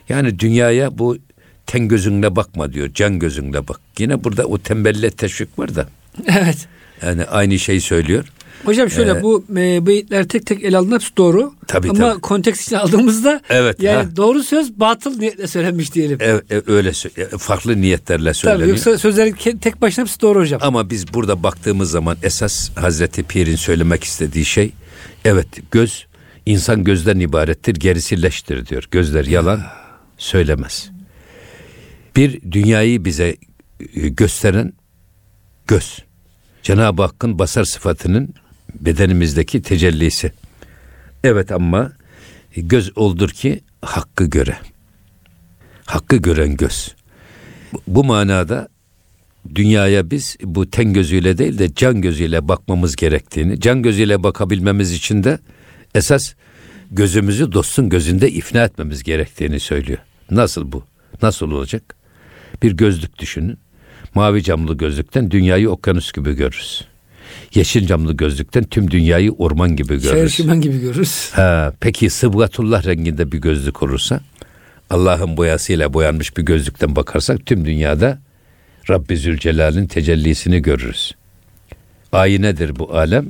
Yani 0.08 0.38
dünyaya 0.38 0.98
bu 0.98 1.18
ten 1.66 1.88
gözünle 1.88 2.36
bakma 2.36 2.72
diyor. 2.72 2.90
Can 2.94 3.18
gözünle 3.18 3.68
bak. 3.68 3.80
Yine 3.98 4.24
burada 4.24 4.44
o 4.46 4.58
tembelle 4.58 5.10
teşvik 5.10 5.58
var 5.58 5.74
da. 5.74 5.88
Evet. 6.26 6.68
Yani 7.02 7.24
aynı 7.24 7.58
şeyi 7.58 7.80
söylüyor. 7.80 8.24
Hocam 8.64 8.90
şöyle 8.90 9.10
Ee, 9.10 9.22
bu 9.22 9.44
e, 9.56 9.86
beyitler 9.86 10.28
tek 10.28 10.46
tek 10.46 10.64
ele 10.64 10.76
alınıp 10.78 11.16
doğru. 11.16 11.54
Tabii, 11.66 11.90
Ama 11.90 12.10
tabii. 12.10 12.20
konteks 12.20 12.62
içine 12.62 12.78
aldığımızda 12.78 13.40
Evet, 13.48 13.82
yani 13.82 14.04
ha. 14.04 14.16
doğru 14.16 14.42
söz 14.42 14.80
batıl 14.80 15.18
niyetle 15.18 15.46
söylenmiş 15.46 15.94
diyelim. 15.94 16.18
E, 16.20 16.24
e, 16.26 16.62
öyle 16.66 16.88
e, 17.16 17.38
farklı 17.38 17.80
niyetlerle 17.80 18.24
Tabii 18.24 18.34
söyleniyor. 18.34 18.68
yoksa 18.68 18.98
sözlerin 18.98 19.58
tek 19.58 19.80
başına 19.80 20.04
hepsi 20.04 20.20
doğru 20.20 20.40
hocam. 20.40 20.60
Ama 20.62 20.90
biz 20.90 21.14
burada 21.14 21.42
baktığımız 21.42 21.90
zaman 21.90 22.16
esas 22.22 22.70
Hazreti 22.76 23.22
Pir'in 23.22 23.56
söylemek 23.56 24.04
istediği 24.04 24.44
şey 24.44 24.72
evet 25.24 25.46
göz 25.70 26.06
insan 26.46 26.84
gözden 26.84 27.18
ibarettir 27.20 27.74
gerisi 27.74 28.22
leştir 28.22 28.66
diyor. 28.66 28.88
Gözler 28.90 29.24
yalan 29.24 29.60
söylemez. 30.18 30.90
Bir 32.16 32.52
dünyayı 32.52 33.04
bize 33.04 33.36
e, 33.94 34.08
gösteren 34.08 34.72
göz. 35.66 35.98
Cenab-ı 36.62 37.02
Hakk'ın 37.02 37.38
basar 37.38 37.64
sıfatının 37.64 38.34
bedenimizdeki 38.80 39.62
tecellisi. 39.62 40.32
Evet 41.24 41.52
ama 41.52 41.92
göz 42.56 42.98
oldur 42.98 43.28
ki 43.28 43.60
hakkı 43.82 44.24
göre. 44.24 44.56
Hakkı 45.84 46.16
gören 46.16 46.56
göz. 46.56 46.94
Bu- 47.86 48.04
manada 48.04 48.68
dünyaya 49.54 50.10
biz 50.10 50.36
bu 50.42 50.70
ten 50.70 50.92
gözüyle 50.92 51.38
değil 51.38 51.58
de 51.58 51.74
can 51.74 52.00
gözüyle 52.00 52.48
bakmamız 52.48 52.96
gerektiğini, 52.96 53.60
can 53.60 53.82
gözüyle 53.82 54.22
bakabilmemiz 54.22 54.92
için 54.92 55.24
de 55.24 55.38
esas 55.94 56.34
gözümüzü 56.90 57.52
dostun 57.52 57.88
gözünde 57.88 58.30
ifna 58.30 58.64
etmemiz 58.64 59.02
gerektiğini 59.02 59.60
söylüyor. 59.60 59.98
Nasıl 60.30 60.72
bu? 60.72 60.84
Nasıl 61.22 61.50
olacak? 61.50 61.96
Bir 62.62 62.72
gözlük 62.72 63.18
düşünün. 63.18 63.58
Mavi 64.14 64.42
camlı 64.42 64.76
gözlükten 64.78 65.30
dünyayı 65.30 65.70
okyanus 65.70 66.12
gibi 66.12 66.32
görürüz. 66.32 66.88
Yeşil 67.54 67.86
camlı 67.86 68.12
gözlükten 68.12 68.64
tüm 68.64 68.90
dünyayı 68.90 69.32
orman 69.32 69.76
gibi 69.76 70.00
görürüz. 70.02 70.34
Şehir 70.34 70.54
gibi 70.54 70.80
görürüz. 70.80 71.30
Ha, 71.32 71.72
peki 71.80 72.10
sıbgatullah 72.10 72.86
renginde 72.86 73.32
bir 73.32 73.38
gözlük 73.38 73.82
olursa 73.82 74.20
Allah'ın 74.90 75.36
boyasıyla 75.36 75.94
boyanmış 75.94 76.36
bir 76.36 76.42
gözlükten 76.42 76.96
bakarsak 76.96 77.46
tüm 77.46 77.64
dünyada 77.64 78.18
Rabbi 78.90 79.16
Zülcelal'in 79.16 79.86
tecellisini 79.86 80.62
görürüz. 80.62 81.12
Ayinedir 82.12 82.78
bu 82.78 82.96
alem. 82.96 83.26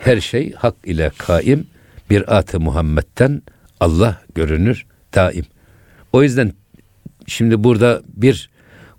Her 0.00 0.20
şey 0.20 0.52
hak 0.52 0.74
ile 0.84 1.10
kaim. 1.18 1.66
Bir 2.10 2.36
atı 2.36 2.60
Muhammed'den 2.60 3.42
Allah 3.80 4.22
görünür 4.34 4.86
daim. 5.14 5.44
O 6.12 6.22
yüzden 6.22 6.52
şimdi 7.26 7.64
burada 7.64 8.02
bir 8.08 8.50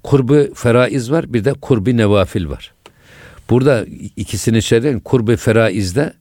kurbu 0.04 0.54
feraiz 0.56 1.12
var 1.12 1.34
bir 1.34 1.46
de 1.46 1.54
kurbi 1.54 1.98
nevafil 1.98 2.50
var. 2.50 2.74
Burada 3.50 3.86
ikisini 4.16 4.62
söyleyin. 4.62 5.00
Kurbi 5.00 5.38
feraizde 5.38 6.14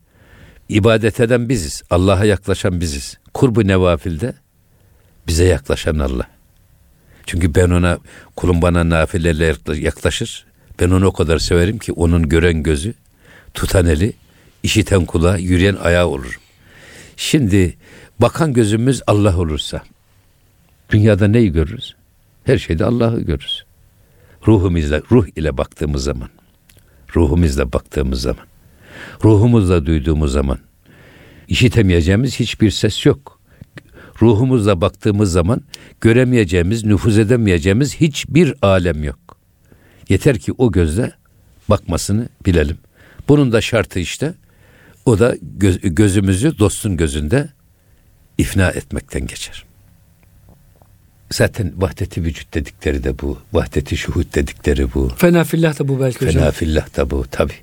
ibadet 0.69 1.19
eden 1.19 1.49
biziz. 1.49 1.83
Allah'a 1.89 2.25
yaklaşan 2.25 2.81
biziz. 2.81 3.17
Kurbu 3.33 3.67
nevafilde 3.67 4.33
bize 5.27 5.45
yaklaşan 5.45 5.99
Allah. 5.99 6.27
Çünkü 7.25 7.55
ben 7.55 7.69
ona 7.69 7.99
kulum 8.35 8.61
bana 8.61 8.89
nafileyle 8.89 9.55
yaklaşır. 9.75 10.45
Ben 10.79 10.89
onu 10.89 11.05
o 11.05 11.11
kadar 11.11 11.39
severim 11.39 11.77
ki 11.77 11.91
onun 11.91 12.29
gören 12.29 12.63
gözü, 12.63 12.93
tutan 13.53 13.85
eli, 13.85 14.13
işiten 14.63 15.05
kulağı, 15.05 15.39
yürüyen 15.39 15.75
ayağı 15.75 16.07
olur. 16.07 16.39
Şimdi 17.17 17.77
bakan 18.19 18.53
gözümüz 18.53 19.01
Allah 19.07 19.37
olursa 19.37 19.81
dünyada 20.89 21.27
neyi 21.27 21.51
görürüz? 21.51 21.95
Her 22.43 22.57
şeyde 22.57 22.85
Allah'ı 22.85 23.21
görürüz. 23.21 23.65
Ruhumuzla, 24.47 25.01
ruh 25.11 25.27
ile 25.35 25.57
baktığımız 25.57 26.03
zaman, 26.03 26.29
ruhumuzla 27.15 27.73
baktığımız 27.73 28.21
zaman, 28.21 28.45
ruhumuzla 29.23 29.85
duyduğumuz 29.85 30.31
zaman 30.31 30.59
işitemeyeceğimiz 31.47 32.39
hiçbir 32.39 32.71
ses 32.71 33.05
yok. 33.05 33.39
Ruhumuzla 34.21 34.81
baktığımız 34.81 35.31
zaman 35.31 35.61
göremeyeceğimiz, 36.01 36.85
nüfuz 36.85 37.17
edemeyeceğimiz 37.17 37.95
hiçbir 37.95 38.53
alem 38.61 39.03
yok. 39.03 39.37
Yeter 40.09 40.39
ki 40.39 40.53
o 40.57 40.71
gözle 40.71 41.11
bakmasını 41.69 42.29
bilelim. 42.45 42.77
Bunun 43.27 43.51
da 43.51 43.61
şartı 43.61 43.99
işte 43.99 44.33
o 45.05 45.19
da 45.19 45.35
göz- 45.41 45.79
gözümüzü 45.81 46.59
dostun 46.59 46.97
gözünde 46.97 47.49
ifna 48.37 48.69
etmekten 48.69 49.27
geçer. 49.27 49.66
Zaten 51.31 51.73
vahdeti 51.77 52.23
vücut 52.23 52.53
dedikleri 52.53 53.03
de 53.03 53.19
bu. 53.19 53.39
Vahdeti 53.53 53.97
şuhud 53.97 54.35
dedikleri 54.35 54.93
bu. 54.93 55.11
Fena 55.17 55.43
fillah 55.43 55.79
da 55.79 55.87
bu 55.87 55.99
belki 55.99 56.25
hocam. 56.25 56.41
Fena 56.41 56.51
fillah 56.51 56.97
da 56.97 57.09
bu 57.09 57.25
tabi. 57.31 57.53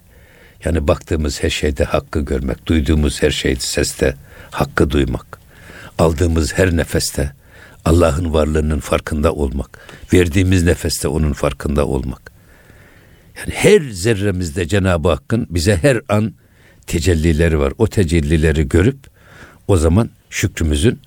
Yani 0.64 0.88
baktığımız 0.88 1.42
her 1.42 1.50
şeyde 1.50 1.84
hakkı 1.84 2.20
görmek, 2.20 2.66
duyduğumuz 2.66 3.22
her 3.22 3.30
şeyde 3.30 3.60
seste 3.60 4.14
hakkı 4.50 4.90
duymak, 4.90 5.38
aldığımız 5.98 6.52
her 6.52 6.76
nefeste 6.76 7.32
Allah'ın 7.84 8.32
varlığının 8.32 8.80
farkında 8.80 9.32
olmak, 9.32 9.78
verdiğimiz 10.12 10.62
nefeste 10.62 11.08
onun 11.08 11.32
farkında 11.32 11.86
olmak. 11.86 12.32
Yani 13.38 13.50
her 13.54 13.80
zerremizde 13.80 14.68
Cenab-ı 14.68 15.08
Hakk'ın 15.08 15.46
bize 15.50 15.76
her 15.76 16.00
an 16.08 16.34
tecellileri 16.86 17.58
var. 17.58 17.72
O 17.78 17.86
tecellileri 17.86 18.68
görüp 18.68 18.98
o 19.68 19.76
zaman 19.76 20.10
şükrümüzün 20.30 20.98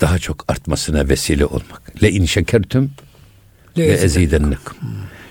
daha 0.00 0.18
çok 0.18 0.44
artmasına 0.48 1.08
vesile 1.08 1.46
olmak. 1.46 2.02
Le 2.02 2.10
in 2.10 2.24
şekertüm 2.24 2.90
Le 3.78 3.84
ezidennekum. 3.86 4.76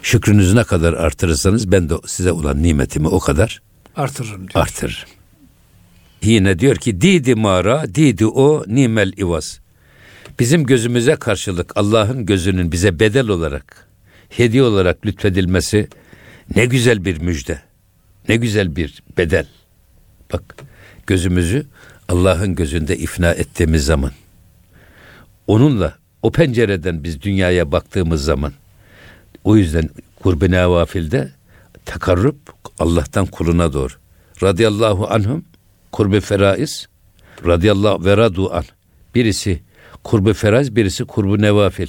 Şükrünüzü 0.03 0.55
ne 0.55 0.63
kadar 0.63 0.93
artırırsanız 0.93 1.71
ben 1.71 1.89
de 1.89 1.93
size 2.07 2.31
olan 2.31 2.63
nimetimi 2.63 3.07
o 3.07 3.19
kadar 3.19 3.62
Artırırım 3.95 4.47
diyor. 4.47 4.63
artırırım. 4.63 5.09
Yine 6.21 6.59
diyor 6.59 6.75
ki 6.75 7.01
didi 7.01 7.35
mara 7.35 7.95
didi 7.95 8.25
o 8.25 8.63
nimel 8.67 9.13
ivaz. 9.17 9.59
Bizim 10.39 10.65
gözümüze 10.65 11.15
karşılık 11.15 11.77
Allah'ın 11.77 12.25
gözünün 12.25 12.71
bize 12.71 12.99
bedel 12.99 13.27
olarak 13.27 13.88
hediye 14.29 14.63
olarak 14.63 15.05
lütfedilmesi 15.05 15.88
ne 16.55 16.65
güzel 16.65 17.05
bir 17.05 17.21
müjde. 17.21 17.62
Ne 18.29 18.35
güzel 18.35 18.75
bir 18.75 19.03
bedel. 19.17 19.47
Bak 20.33 20.55
gözümüzü 21.07 21.65
Allah'ın 22.09 22.55
gözünde 22.55 22.97
ifna 22.97 23.31
ettiğimiz 23.31 23.85
zaman 23.85 24.12
onunla 25.49 25.93
o 26.21 26.31
pencereden 26.31 27.03
biz 27.03 27.21
dünyaya 27.21 27.71
baktığımız 27.71 28.23
zaman 28.23 28.53
o 29.43 29.55
yüzden 29.55 29.89
kurbi 30.15 30.51
nevafilde 30.51 31.31
takarrup 31.85 32.38
Allah'tan 32.79 33.25
kuluna 33.25 33.73
doğru. 33.73 33.93
Radiyallahu 34.43 35.07
anhum 35.07 35.45
kurbi 35.91 36.21
feraiz 36.21 36.88
radiyallahu 37.45 38.05
ve 38.05 38.17
radu 38.17 38.53
an. 38.53 38.63
Birisi 39.15 39.62
kurbi 40.03 40.33
feraiz 40.33 40.75
birisi 40.75 41.05
kurbu 41.05 41.41
nevafil. 41.41 41.88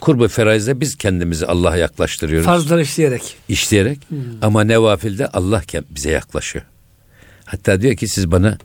Kurbu 0.00 0.28
feraizde 0.28 0.80
biz 0.80 0.96
kendimizi 0.96 1.46
Allah'a 1.46 1.76
yaklaştırıyoruz. 1.76 2.46
Farzları 2.46 2.82
işleyerek. 2.82 3.36
işleyerek 3.48 3.98
ama 4.42 4.64
nevafilde 4.64 5.26
Allah 5.26 5.62
bize 5.90 6.10
yaklaşıyor. 6.10 6.64
Hatta 7.44 7.80
diyor 7.80 7.96
ki 7.96 8.08
siz 8.08 8.30
bana 8.30 8.58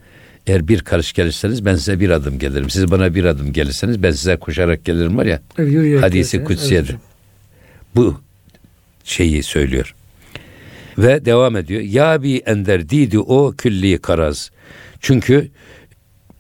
eğer 0.48 0.68
bir 0.68 0.80
karış 0.80 1.14
gelirseniz 1.14 1.66
ben 1.66 1.76
size 1.76 2.00
bir 2.00 2.10
adım 2.10 2.40
gelirim. 2.40 2.70
Siz 2.70 2.92
bana 2.92 3.16
bir 3.16 3.26
adım 3.26 3.54
gelirseniz 3.54 4.04
ben 4.04 4.12
size 4.12 4.36
koşarak 4.38 4.86
gelirim 4.86 5.18
var 5.18 5.26
ya. 5.26 5.42
Evet, 5.58 6.02
Hadisi 6.02 6.44
kutsiyedir. 6.44 6.90
evet. 6.90 7.02
Bu 7.96 8.22
şeyi 9.04 9.44
söylüyor. 9.44 9.96
Ve 10.98 11.26
devam 11.26 11.56
ediyor. 11.56 11.82
Ya 11.82 12.24
bi 12.24 12.38
ender 12.46 12.90
didi 12.90 13.20
o 13.20 13.52
külli 13.58 13.98
karaz. 13.98 14.52
Çünkü 15.00 15.50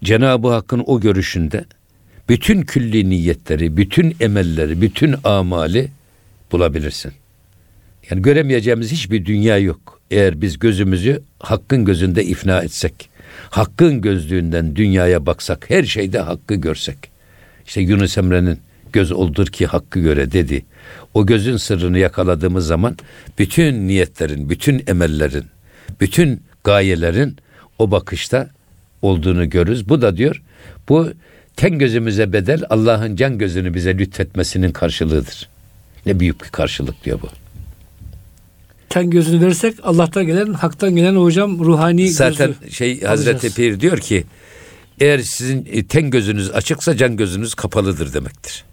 Cenab-ı 0.03 0.47
Hakk'ın 0.49 0.83
o 0.85 0.99
görüşünde 0.99 1.65
bütün 2.29 2.61
külli 2.61 3.09
niyetleri, 3.09 3.77
bütün 3.77 4.15
emelleri, 4.19 4.81
bütün 4.81 5.15
amali 5.23 5.89
bulabilirsin. 6.51 7.11
Yani 8.09 8.21
göremeyeceğimiz 8.21 8.91
hiçbir 8.91 9.25
dünya 9.25 9.57
yok. 9.57 9.99
Eğer 10.11 10.41
biz 10.41 10.59
gözümüzü 10.59 11.21
hakkın 11.39 11.85
gözünde 11.85 12.23
ifna 12.25 12.61
etsek, 12.61 13.09
hakkın 13.49 14.01
gözlüğünden 14.01 14.75
dünyaya 14.75 15.25
baksak, 15.25 15.69
her 15.69 15.83
şeyde 15.83 16.19
hakkı 16.19 16.55
görsek. 16.55 16.97
İşte 17.65 17.81
Yunus 17.81 18.17
Emre'nin 18.17 18.59
göz 18.93 19.11
oldur 19.11 19.47
ki 19.47 19.65
hakkı 19.65 19.99
göre 19.99 20.31
dedi. 20.31 20.65
O 21.13 21.25
gözün 21.25 21.57
sırrını 21.57 21.99
yakaladığımız 21.99 22.67
zaman 22.67 22.97
bütün 23.39 23.87
niyetlerin, 23.87 24.49
bütün 24.49 24.83
emellerin, 24.87 25.45
bütün 26.01 26.41
gayelerin 26.63 27.37
o 27.79 27.91
bakışta 27.91 28.49
olduğunu 29.01 29.49
görürüz. 29.49 29.89
Bu 29.89 30.01
da 30.01 30.17
diyor 30.17 30.41
bu 30.89 31.13
ten 31.55 31.79
gözümüze 31.79 32.33
bedel 32.33 32.63
Allah'ın 32.69 33.15
can 33.15 33.37
gözünü 33.37 33.73
bize 33.73 33.97
lütfetmesinin 33.97 34.71
karşılığıdır. 34.71 35.49
Ne 36.05 36.19
büyük 36.19 36.43
bir 36.43 36.49
karşılık 36.49 37.05
diyor 37.05 37.21
bu. 37.21 37.42
Ten 38.89 39.09
gözünü 39.09 39.45
verirsek 39.45 39.75
Allah'tan 39.83 40.25
gelen, 40.25 40.53
haktan 40.53 40.95
gelen 40.95 41.15
hocam 41.15 41.59
ruhani 41.59 42.09
Zaten 42.09 42.55
gözü 42.61 42.75
şey 42.75 43.01
Hazreti 43.01 43.29
alacağız. 43.31 43.55
Pir 43.55 43.79
diyor 43.79 43.97
ki 43.97 44.23
eğer 44.99 45.19
sizin 45.19 45.67
e, 45.71 45.87
ten 45.87 46.09
gözünüz 46.09 46.51
açıksa 46.51 46.97
can 46.97 47.17
gözünüz 47.17 47.53
kapalıdır 47.53 48.13
demektir. 48.13 48.65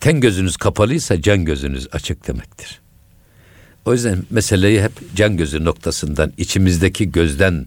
Ten 0.00 0.20
gözünüz 0.20 0.56
kapalıysa 0.56 1.22
can 1.22 1.44
gözünüz 1.44 1.88
açık 1.92 2.28
demektir. 2.28 2.80
O 3.84 3.92
yüzden 3.92 4.18
meseleyi 4.30 4.82
hep 4.82 4.92
can 5.16 5.36
gözü 5.36 5.64
noktasından, 5.64 6.32
içimizdeki 6.36 7.12
gözden 7.12 7.66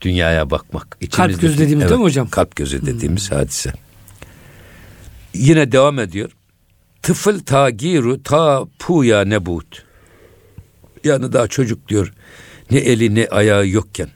dünyaya 0.00 0.50
bakmak. 0.50 0.98
Kalp 1.12 1.40
gözü 1.40 1.58
dediğimiz 1.58 1.82
evet, 1.82 1.90
değil 1.90 2.00
mi 2.00 2.04
hocam? 2.04 2.28
Kalp 2.28 2.56
gözü 2.56 2.86
dediğimiz 2.86 3.30
hmm. 3.30 3.38
hadise. 3.38 3.72
Yine 5.34 5.72
devam 5.72 5.98
ediyor. 5.98 6.30
Tıfıl 7.02 7.40
tagiru 7.40 8.22
ta 8.22 8.64
puya 8.78 9.24
nebut. 9.24 9.89
Yani 11.04 11.32
daha 11.32 11.48
çocuk 11.48 11.88
diyor. 11.88 12.12
Ne 12.70 12.78
eli 12.78 13.14
ne 13.14 13.28
ayağı 13.28 13.68
yokken. 13.68 14.08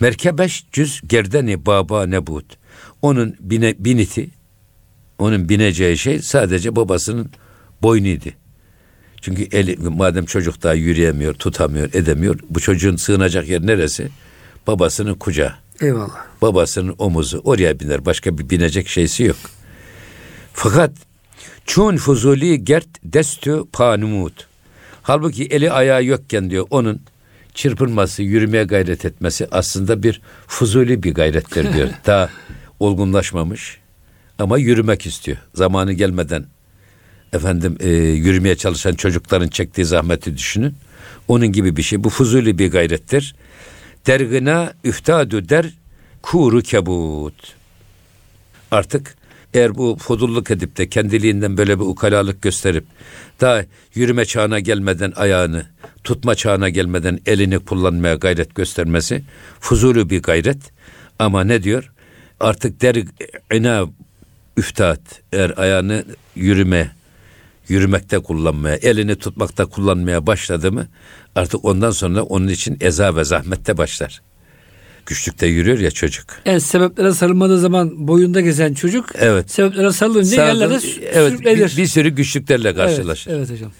Merkebeş 0.00 0.66
cüz 0.72 1.00
gerdeni 1.06 1.66
baba 1.66 2.06
nebut. 2.06 2.58
Onun 3.02 3.36
bine, 3.40 3.74
biniti, 3.78 4.30
onun 5.18 5.48
bineceği 5.48 5.98
şey 5.98 6.18
sadece 6.22 6.76
babasının 6.76 7.30
boynuydu. 7.82 8.28
Çünkü 9.20 9.42
eli, 9.42 9.76
madem 9.76 10.24
çocuk 10.24 10.62
daha 10.62 10.74
yürüyemiyor, 10.74 11.34
tutamıyor, 11.34 11.94
edemiyor. 11.94 12.38
Bu 12.50 12.60
çocuğun 12.60 12.96
sığınacak 12.96 13.48
yer 13.48 13.66
neresi? 13.66 14.08
Babasının 14.66 15.14
kucağı. 15.14 15.54
Eyvallah. 15.80 16.26
Babasının 16.42 16.94
omuzu. 16.98 17.40
Oraya 17.44 17.80
biner. 17.80 18.06
Başka 18.06 18.38
bir 18.38 18.50
binecek 18.50 18.88
şeysi 18.88 19.22
yok. 19.22 19.36
Fakat 20.52 20.92
çun 21.66 21.96
fuzuli 21.96 22.64
gert 22.64 22.88
destü 23.04 23.62
panumut. 23.72 24.47
Halbuki 25.08 25.44
eli 25.44 25.72
ayağı 25.72 26.04
yokken 26.04 26.50
diyor 26.50 26.66
onun 26.70 27.00
çırpınması, 27.54 28.22
yürümeye 28.22 28.64
gayret 28.64 29.04
etmesi 29.04 29.48
aslında 29.50 30.02
bir 30.02 30.20
fuzuli 30.46 31.02
bir 31.02 31.14
gayrettir 31.14 31.72
diyor. 31.72 31.88
Daha 32.06 32.30
olgunlaşmamış 32.80 33.78
ama 34.38 34.58
yürümek 34.58 35.06
istiyor. 35.06 35.38
Zamanı 35.54 35.92
gelmeden 35.92 36.46
efendim 37.32 37.76
e, 37.80 37.88
yürümeye 37.98 38.56
çalışan 38.56 38.94
çocukların 38.94 39.48
çektiği 39.48 39.84
zahmeti 39.84 40.36
düşünün. 40.36 40.74
Onun 41.28 41.46
gibi 41.46 41.76
bir 41.76 41.82
şey. 41.82 42.04
Bu 42.04 42.10
fuzuli 42.10 42.58
bir 42.58 42.70
gayrettir. 42.70 43.34
Dergına 44.06 44.72
üftadu 44.84 45.48
der 45.48 45.72
kuru 46.22 46.62
kebut. 46.62 47.54
Artık 48.70 49.16
eğer 49.54 49.74
bu 49.74 49.96
fodulluk 50.00 50.50
edip 50.50 50.76
de 50.76 50.88
kendiliğinden 50.88 51.56
böyle 51.56 51.78
bir 51.78 51.84
ukalalık 51.84 52.42
gösterip 52.42 52.84
daha 53.40 53.64
yürüme 53.94 54.24
çağına 54.24 54.60
gelmeden 54.60 55.12
ayağını, 55.16 55.66
tutma 56.04 56.34
çağına 56.34 56.68
gelmeden 56.68 57.20
elini 57.26 57.58
kullanmaya 57.58 58.14
gayret 58.14 58.54
göstermesi 58.54 59.24
fuzulu 59.60 60.10
bir 60.10 60.22
gayret. 60.22 60.58
Ama 61.18 61.44
ne 61.44 61.62
diyor? 61.62 61.92
Artık 62.40 62.80
der 62.80 62.96
ina 63.54 63.86
üftat 64.56 65.00
eğer 65.32 65.54
ayağını 65.56 66.04
yürüme 66.36 66.90
yürümekte 67.68 68.18
kullanmaya, 68.18 68.76
elini 68.76 69.16
tutmakta 69.16 69.66
kullanmaya 69.66 70.26
başladı 70.26 70.72
mı 70.72 70.88
artık 71.34 71.64
ondan 71.64 71.90
sonra 71.90 72.22
onun 72.22 72.48
için 72.48 72.76
eza 72.80 73.16
ve 73.16 73.24
zahmette 73.24 73.78
başlar. 73.78 74.22
Güçlükte 75.08 75.46
yürüyor 75.46 75.78
ya 75.78 75.90
çocuk. 75.90 76.26
Evet 76.44 76.62
sebeplere 76.62 77.12
sarılmadığı 77.12 77.58
zaman 77.58 78.08
boyunda 78.08 78.40
gezen 78.40 78.74
çocuk 78.74 79.10
evet. 79.14 79.50
sebeplere 79.50 79.92
sarılınca 79.92 80.36
Sarılın, 80.36 80.60
yerlerde 80.60 80.86
evet, 81.12 81.32
sürüklenir. 81.32 81.72
Bir, 81.72 81.76
bir 81.76 81.86
sürü 81.86 82.08
güçlüklerle 82.08 82.74
karşılaşır. 82.74 83.30
Evet, 83.30 83.38
evet 83.38 83.50
hocam. 83.50 83.72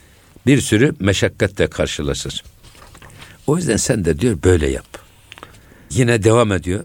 Bir 0.46 0.60
sürü 0.60 0.94
meşakkatle 1.00 1.66
karşılaşır. 1.66 2.44
O 3.46 3.56
yüzden 3.56 3.76
sen 3.76 4.04
de 4.04 4.20
diyor 4.20 4.38
böyle 4.44 4.70
yap. 4.70 4.98
Yine 5.90 6.22
devam 6.22 6.52
ediyor. 6.52 6.84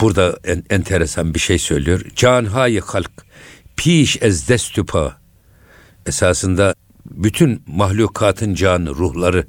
Burada 0.00 0.38
en, 0.44 0.64
enteresan 0.70 1.34
bir 1.34 1.40
şey 1.40 1.58
söylüyor. 1.58 2.04
Can 2.16 2.44
hayi 2.44 2.80
halk 2.80 3.10
piş 3.76 4.18
ez 4.20 4.48
destüpa. 4.48 5.16
Esasında 6.06 6.74
bütün 7.10 7.62
mahlukatın 7.66 8.54
canı, 8.54 8.90
ruhları 8.90 9.46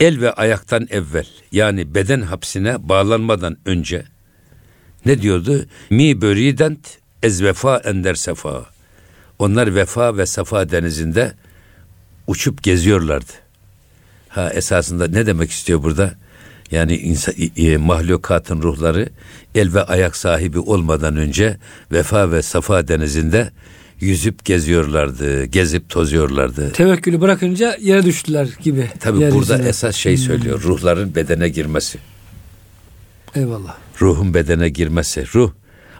el 0.00 0.20
ve 0.20 0.32
ayaktan 0.32 0.86
evvel 0.90 1.26
yani 1.52 1.94
beden 1.94 2.20
hapsine 2.20 2.88
bağlanmadan 2.88 3.56
önce 3.66 4.04
ne 5.06 5.22
diyordu? 5.22 5.66
Mi 5.90 6.20
börident 6.20 6.98
ez 7.22 7.42
vefa 7.42 7.76
ender 7.76 8.14
sefa. 8.14 8.66
Onlar 9.38 9.74
vefa 9.74 10.16
ve 10.16 10.26
safa 10.26 10.70
denizinde 10.70 11.32
uçup 12.26 12.62
geziyorlardı. 12.62 13.32
Ha 14.28 14.50
esasında 14.50 15.08
ne 15.08 15.26
demek 15.26 15.50
istiyor 15.50 15.82
burada? 15.82 16.14
Yani 16.70 16.96
insan, 16.96 17.34
e, 17.56 17.76
mahlukatın 17.76 18.62
ruhları 18.62 19.08
el 19.54 19.74
ve 19.74 19.82
ayak 19.82 20.16
sahibi 20.16 20.58
olmadan 20.58 21.16
önce 21.16 21.56
vefa 21.92 22.32
ve 22.32 22.42
safa 22.42 22.88
denizinde 22.88 23.50
yüzüp 24.00 24.44
geziyorlardı, 24.44 25.44
gezip 25.44 25.88
tozuyorlardı. 25.88 26.72
Tevekkülü 26.72 27.20
bırakınca 27.20 27.76
yere 27.80 28.02
düştüler 28.02 28.48
gibi. 28.62 28.90
Tabi 29.00 29.32
burada 29.32 29.68
esas 29.68 29.96
şey 29.96 30.16
söylüyor, 30.16 30.62
hmm. 30.62 30.70
ruhların 30.70 31.14
bedene 31.14 31.48
girmesi. 31.48 31.98
Eyvallah. 33.34 33.76
Ruhun 34.00 34.34
bedene 34.34 34.68
girmesi. 34.68 35.24
Ruh 35.34 35.52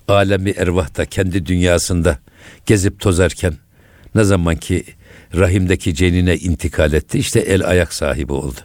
alemi 0.08 0.50
ervahta 0.50 1.04
kendi 1.04 1.46
dünyasında 1.46 2.18
gezip 2.66 3.00
tozarken 3.00 3.54
ne 4.14 4.24
zaman 4.24 4.56
ki 4.56 4.84
rahimdeki 5.34 5.94
cenine 5.94 6.36
intikal 6.36 6.92
etti 6.92 7.18
işte 7.18 7.40
el 7.40 7.68
ayak 7.68 7.94
sahibi 7.94 8.32
oldu. 8.32 8.60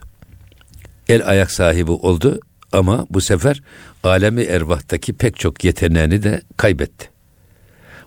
El 1.10 1.30
ayak 1.30 1.52
sahibi 1.52 1.92
oldu 1.92 2.40
ama 2.72 3.08
bu 3.10 3.22
sefer 3.22 3.62
alemi 4.04 4.42
ervahtaki 4.42 5.14
pek 5.14 5.40
çok 5.40 5.64
yeteneğini 5.64 6.24
de 6.24 6.42
kaybetti. 6.58 7.10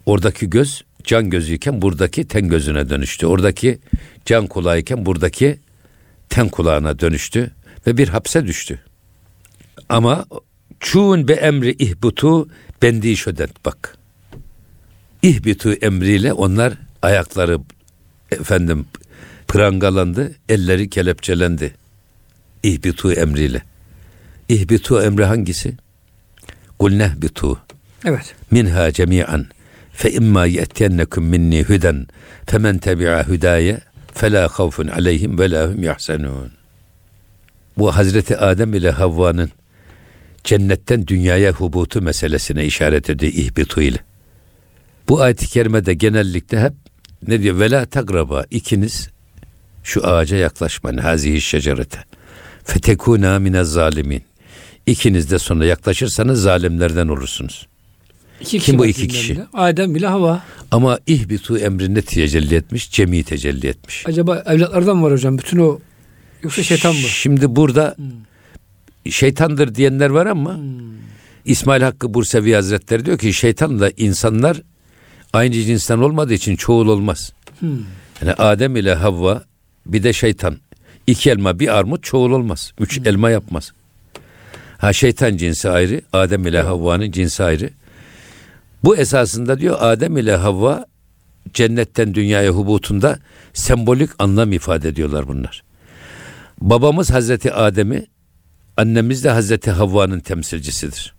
Oradaki 0.06 0.50
göz 0.50 0.84
can 1.04 1.30
gözüyken 1.30 1.82
buradaki 1.82 2.28
ten 2.28 2.48
gözüne 2.48 2.90
dönüştü. 2.90 3.26
Oradaki 3.26 3.78
can 4.24 4.46
kulağıyken 4.46 5.06
buradaki 5.06 5.58
ten 6.28 6.48
kulağına 6.48 6.98
dönüştü 6.98 7.50
ve 7.86 7.96
bir 7.96 8.08
hapse 8.08 8.46
düştü. 8.46 8.80
Ama 9.88 10.26
çun 10.80 11.28
be 11.28 11.32
emri 11.32 11.72
ihbutu 11.72 12.48
bendi 12.82 13.16
şödet 13.16 13.64
bak. 13.64 13.98
İhbitu 15.22 15.72
emriyle 15.72 16.32
onlar 16.32 16.74
ayakları 17.02 17.58
efendim 18.30 18.86
prangalandı, 19.48 20.34
elleri 20.48 20.90
kelepçelendi. 20.90 21.74
İhbitu 22.62 23.12
emriyle. 23.12 23.62
İhbitu 24.48 25.02
emri 25.02 25.24
hangisi? 25.24 25.74
Kul 26.78 26.92
nehbitu. 26.92 27.60
Evet. 28.04 28.34
Minha 28.50 28.92
cemi'an 28.92 29.46
fe 29.94 30.10
imma 30.10 30.46
ye'tiyennekum 30.46 31.24
minni 31.24 31.62
huden 31.62 32.06
femen 32.46 32.78
tebi'a 32.78 33.28
hudaye 33.28 33.80
fela 34.14 34.48
havfun 34.48 34.88
aleyhim 34.88 35.38
ve 35.38 35.50
la 35.50 35.68
hum 35.68 35.82
yahsenun. 35.82 36.52
Bu 37.78 37.96
Hazreti 37.96 38.36
Adem 38.36 38.74
ile 38.74 38.90
Havva'nın 38.90 39.50
cennetten 40.44 41.06
dünyaya 41.06 41.52
hubutu 41.52 42.02
meselesine 42.02 42.64
işaret 42.64 43.10
ediyor 43.10 43.32
ihbitu 43.32 43.82
ile. 43.82 43.98
Bu 45.08 45.20
ayet-i 45.22 45.46
kerimede 45.46 45.94
genellikle 45.94 46.60
hep 46.60 46.72
ne 47.28 47.42
diyor? 47.42 47.60
Vela 47.60 47.86
tagraba 47.86 48.44
ikiniz 48.50 49.08
şu 49.82 50.06
ağaca 50.06 50.36
yaklaşmayın 50.36 50.98
hazihi 50.98 51.40
şecerete. 51.40 51.98
Fetekuna 52.64 53.38
mine 53.38 53.64
zalimin. 53.64 54.22
İkiniz 54.86 55.30
de 55.30 55.38
sonra 55.38 55.66
yaklaşırsanız 55.66 56.42
zalimlerden 56.42 57.08
olursunuz. 57.08 57.66
İki 58.40 58.58
Kim 58.58 58.78
bu 58.78 58.86
iki 58.86 59.08
kişi? 59.08 59.34
Bile. 59.34 59.46
Adem 59.52 59.94
bile 59.94 60.06
hava. 60.06 60.42
Ama 60.70 60.98
ihbitu 61.06 61.58
emrinde 61.58 62.02
tecelli 62.02 62.54
etmiş, 62.54 62.90
cemi 62.90 63.22
tecelli 63.24 63.66
etmiş. 63.66 64.06
Acaba 64.06 64.42
evlatlardan 64.46 65.02
var 65.02 65.12
hocam 65.12 65.38
bütün 65.38 65.58
o 65.58 65.78
yoksa 66.42 66.62
şeytan 66.62 66.94
mı? 66.94 67.00
Şimdi 67.00 67.56
burada 67.56 67.94
hmm. 67.96 69.12
şeytandır 69.12 69.74
diyenler 69.74 70.10
var 70.10 70.26
ama 70.26 70.56
hmm. 70.56 70.64
İsmail 71.44 71.82
Hakkı 71.82 72.14
Bursevi 72.14 72.54
Hazretleri 72.54 73.06
diyor 73.06 73.18
ki 73.18 73.32
şeytan 73.32 73.80
da 73.80 73.90
insanlar 73.96 74.62
aynı 75.32 75.52
cinsten 75.54 75.98
olmadığı 75.98 76.34
için 76.34 76.56
çoğul 76.56 76.88
olmaz. 76.88 77.32
Hmm. 77.60 77.70
Yani 78.22 78.32
Adem 78.32 78.76
ile 78.76 78.94
Havva 78.94 79.44
bir 79.86 80.02
de 80.02 80.12
şeytan. 80.12 80.56
İki 81.06 81.30
elma 81.30 81.60
bir 81.60 81.78
armut 81.78 82.02
çoğul 82.02 82.30
olmaz. 82.30 82.72
Üç 82.80 82.98
hmm. 82.98 83.08
elma 83.08 83.30
yapmaz. 83.30 83.72
Ha 84.78 84.92
şeytan 84.92 85.36
cinsi 85.36 85.70
ayrı, 85.70 86.02
Adem 86.12 86.46
ile 86.46 86.62
Havva'nın 86.62 87.10
cinsi 87.10 87.44
ayrı. 87.44 87.70
Bu 88.84 88.96
esasında 88.96 89.58
diyor 89.58 89.76
Adem 89.80 90.16
ile 90.16 90.36
Havva 90.36 90.86
cennetten 91.52 92.14
dünyaya 92.14 92.50
hubutunda 92.50 93.18
sembolik 93.52 94.10
anlam 94.18 94.52
ifade 94.52 94.88
ediyorlar 94.88 95.28
bunlar. 95.28 95.62
Babamız 96.60 97.10
Hazreti 97.10 97.52
Adem'i, 97.52 98.06
annemiz 98.76 99.24
de 99.24 99.30
Hazreti 99.30 99.70
Havva'nın 99.70 100.20
temsilcisidir. 100.20 101.14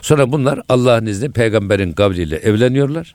Sonra 0.00 0.32
bunlar 0.32 0.60
Allah'ın 0.68 1.06
izni 1.06 1.32
peygamberin 1.32 1.92
kavliyle 1.92 2.36
evleniyorlar. 2.36 3.14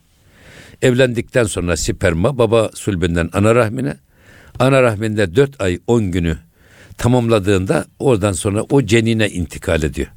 Evlendikten 0.81 1.43
sonra 1.43 1.77
sperma 1.77 2.37
baba 2.37 2.69
sulbünden 2.73 3.29
ana 3.33 3.55
rahmine, 3.55 3.97
ana 4.59 4.81
rahminde 4.83 5.35
dört 5.35 5.61
ay 5.61 5.79
on 5.87 6.11
günü 6.11 6.37
tamamladığında 6.97 7.85
oradan 7.99 8.33
sonra 8.33 8.63
o 8.63 8.81
cenine 8.81 9.29
intikal 9.29 9.83
ediyor. 9.83 10.07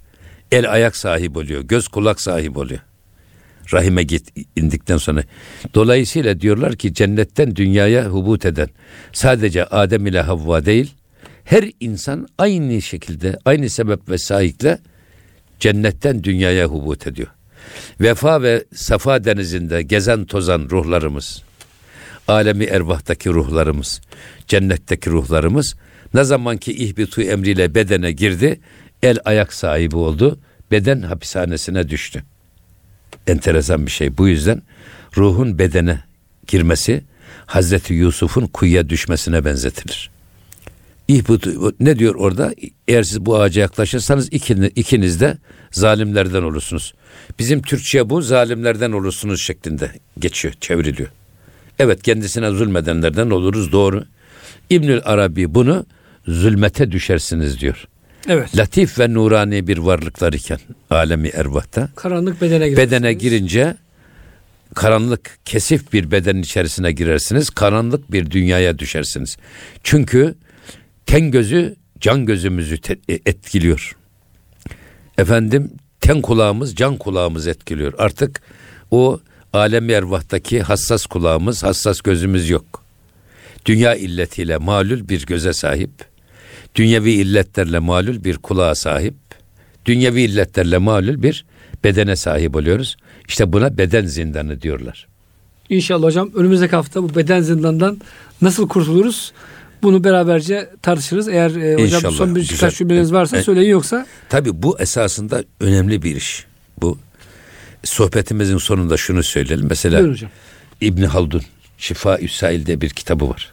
El 0.53 0.73
ayak 0.73 0.97
sahip 0.97 1.37
oluyor, 1.37 1.62
göz 1.62 1.89
kulak 1.89 2.21
sahip 2.21 2.57
oluyor. 2.57 2.81
Rahime 3.73 4.03
git 4.03 4.33
indikten 4.57 4.97
sonra. 4.97 5.23
Dolayısıyla 5.75 6.41
diyorlar 6.41 6.77
ki 6.77 6.95
cennetten 6.95 7.57
dünyaya 7.57 8.07
hubut 8.07 8.47
eden 8.47 8.68
sadece 9.12 9.64
Adem 9.64 10.07
ile 10.07 10.21
Havva 10.21 10.64
değil, 10.64 10.95
her 11.45 11.71
insan 11.81 12.29
aynı 12.39 12.83
şekilde, 12.83 13.39
aynı 13.45 13.71
sebep 13.71 14.09
ve 14.09 14.18
sahikle 14.18 14.79
cennetten 15.61 16.25
dünyaya 16.25 16.66
hubut 16.66 17.07
ediyor. 17.07 17.29
Vefa 18.01 18.43
ve 18.43 18.64
Safa 18.75 19.25
denizinde 19.25 19.83
gezen 19.83 20.25
tozan 20.25 20.68
ruhlarımız, 20.71 21.43
alemi 22.29 22.64
ervahtaki 22.64 23.31
ruhlarımız, 23.31 24.01
cennetteki 24.47 25.11
ruhlarımız 25.11 25.77
ne 26.14 26.25
zamanki 26.25 26.73
ihbitu 26.73 27.23
emriyle 27.23 27.75
bedene 27.75 28.12
girdi, 28.12 28.61
el 29.03 29.18
ayak 29.25 29.53
sahibi 29.53 29.97
oldu, 29.97 30.39
beden 30.71 31.03
hapishanesine 31.03 31.89
düştü. 31.89 32.25
Enteresan 33.27 33.87
bir 33.87 33.91
şey. 33.91 34.18
Bu 34.18 34.29
yüzden 34.29 34.62
ruhun 35.16 35.59
bedene 35.59 36.01
girmesi 36.47 37.05
Hazreti 37.47 37.95
Yusuf'un 37.95 38.47
kuyuya 38.47 38.89
düşmesine 38.89 39.45
benzetilir. 39.45 40.11
İhbut 41.09 41.47
ne 41.81 41.99
diyor 41.99 42.14
orada? 42.14 42.55
Eğer 42.89 43.03
siz 43.03 43.27
bu 43.27 43.41
ağaca 43.41 43.62
yaklaşırsanız 43.62 44.29
ikiniz, 44.33 44.71
ikiniz 44.77 45.21
de 45.21 45.39
zalimlerden 45.71 46.43
olursunuz. 46.43 46.95
Bizim 47.39 47.62
Türkçe 47.62 48.11
bu 48.11 48.23
zalimlerden 48.23 48.93
olursunuz 48.93 49.43
şeklinde 49.43 49.93
geçiyor, 50.18 50.55
çevriliyor. 50.61 51.09
Evet 51.79 52.03
kendisine 52.03 52.51
zulmedenlerden 52.51 53.31
oluruz 53.31 53.73
doğru. 53.73 54.05
İbnül 54.71 55.01
Arabi 55.05 55.55
bunu 55.55 55.87
zulmete 56.27 56.93
düşersiniz 56.93 57.61
diyor. 57.61 57.85
Evet. 58.29 58.57
Latif 58.57 58.99
ve 58.99 59.14
nurani 59.14 59.66
bir 59.66 59.79
varlıklar 59.79 60.33
iken 60.33 60.59
alemi 60.91 61.29
ervahta. 61.29 61.89
Karanlık 61.97 62.41
bedene 62.41 62.77
Bedene 62.77 63.12
girince 63.12 63.77
karanlık 64.75 65.39
kesif 65.45 65.93
bir 65.93 66.11
beden 66.11 66.37
içerisine 66.37 66.93
girersiniz. 66.93 67.51
Karanlık 67.51 68.12
bir 68.12 68.31
dünyaya 68.31 68.79
düşersiniz. 68.79 69.37
Çünkü 69.83 70.35
ten 71.07 71.31
gözü 71.31 71.77
can 72.01 72.27
gözümüzü 72.27 72.79
e, 73.09 73.12
etkiliyor. 73.27 73.97
Efendim 75.18 75.73
ten 76.01 76.23
kulağımız 76.23 76.75
can 76.75 76.97
kulağımız 76.97 77.47
etkiliyor. 77.47 77.95
Artık 77.99 78.41
o 78.91 79.21
alem 79.53 79.91
ervahtaki 79.91 80.62
hassas 80.62 81.07
kulağımız, 81.07 81.62
hassas 81.62 82.01
gözümüz 82.01 82.51
yok. 82.51 82.85
Dünya 83.66 83.95
illetiyle 83.95 84.57
malul 84.57 85.09
bir 85.09 85.27
göze 85.27 85.53
sahip, 85.53 85.91
dünyevi 86.75 87.12
illetlerle 87.12 87.79
malul 87.79 88.25
bir 88.25 88.37
kulağa 88.37 88.75
sahip, 88.75 89.14
dünyevi 89.87 90.23
illetlerle 90.23 90.79
malul 90.79 91.23
bir 91.23 91.45
bedene 91.85 92.16
sahip 92.16 92.57
oluyoruz. 92.57 92.97
İşte 93.29 93.53
buna 93.53 93.79
beden 93.79 94.07
zindanı 94.07 94.62
diyorlar. 94.62 95.09
İnşallah 95.68 96.07
hocam 96.07 96.31
önümüzdeki 96.35 96.77
hafta 96.77 97.03
bu 97.03 97.14
beden 97.14 97.41
zindanından 97.41 98.01
nasıl 98.43 98.68
kurtuluruz? 98.68 99.33
Bunu 99.83 100.05
beraberce 100.05 100.71
tartışırız. 100.83 101.29
Eğer 101.29 101.51
e, 101.51 101.83
hocam 101.83 102.12
son 102.12 102.37
bir 102.37 102.49
birkaç 102.49 102.79
cümleniz 102.79 103.12
varsa 103.12 103.37
e, 103.37 103.43
söyleyin 103.43 103.71
yoksa. 103.71 104.07
Tabii 104.29 104.62
bu 104.62 104.81
esasında 104.81 105.45
önemli 105.61 106.03
bir 106.03 106.16
iş. 106.16 106.47
Bu 106.81 106.99
sohbetimizin 107.85 108.59
sonunda 108.59 108.97
şunu 108.97 109.23
söyleyelim. 109.23 109.66
Mesela 109.68 110.14
İbni 110.81 111.07
Haldun 111.07 111.43
Şifa 111.79 112.18
Üsail'de 112.18 112.81
bir 112.81 112.91
kitabı 112.91 113.29
var. 113.29 113.53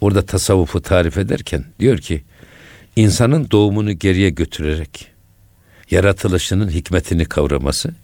Orada 0.00 0.26
tasavvufu 0.26 0.82
tarif 0.82 1.18
ederken 1.18 1.64
diyor 1.80 1.98
ki 1.98 2.22
insanın 3.00 3.50
doğumunu 3.50 3.92
geriye 3.92 4.30
götürerek 4.30 5.06
yaratılışının 5.90 6.70
hikmetini 6.70 7.24
kavraması, 7.24 7.94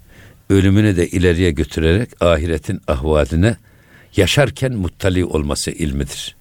ölümünü 0.51 0.97
de 0.97 1.09
ileriye 1.09 1.51
götürerek 1.51 2.23
ahiretin 2.23 2.81
ahvaline 2.89 3.57
yaşarken 4.17 4.73
muttali 4.73 5.25
olması 5.25 5.71
ilmidir. 5.71 6.37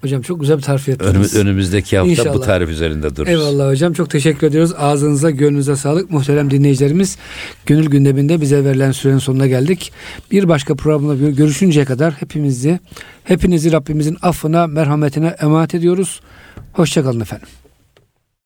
Hocam 0.00 0.22
çok 0.22 0.40
güzel 0.40 0.56
bir 0.56 0.62
tarif 0.62 0.88
ettiniz. 0.88 1.10
Önümüz, 1.10 1.36
önümüzdeki 1.36 1.98
hafta 1.98 2.10
İnşallah. 2.10 2.34
bu 2.34 2.40
tarif 2.40 2.70
üzerinde 2.70 3.16
dururuz. 3.16 3.32
Eyvallah 3.32 3.70
hocam 3.70 3.92
çok 3.92 4.10
teşekkür 4.10 4.46
ediyoruz. 4.46 4.72
Ağzınıza 4.78 5.30
gönlünüze 5.30 5.76
sağlık. 5.76 6.10
Muhterem 6.10 6.50
dinleyicilerimiz 6.50 7.18
Gönül 7.66 7.86
Gündeminde 7.86 8.40
bize 8.40 8.64
verilen 8.64 8.92
sürenin 8.92 9.18
sonuna 9.18 9.46
geldik. 9.46 9.92
Bir 10.30 10.48
başka 10.48 10.74
programda 10.74 11.30
görüşünceye 11.30 11.84
kadar 11.84 12.14
hepimizi, 12.14 12.80
hepinizi 13.24 13.72
Rabbimizin 13.72 14.16
affına, 14.22 14.66
merhametine 14.66 15.26
emanet 15.40 15.74
ediyoruz. 15.74 16.20
Hoşçakalın 16.72 17.20
efendim. 17.20 17.48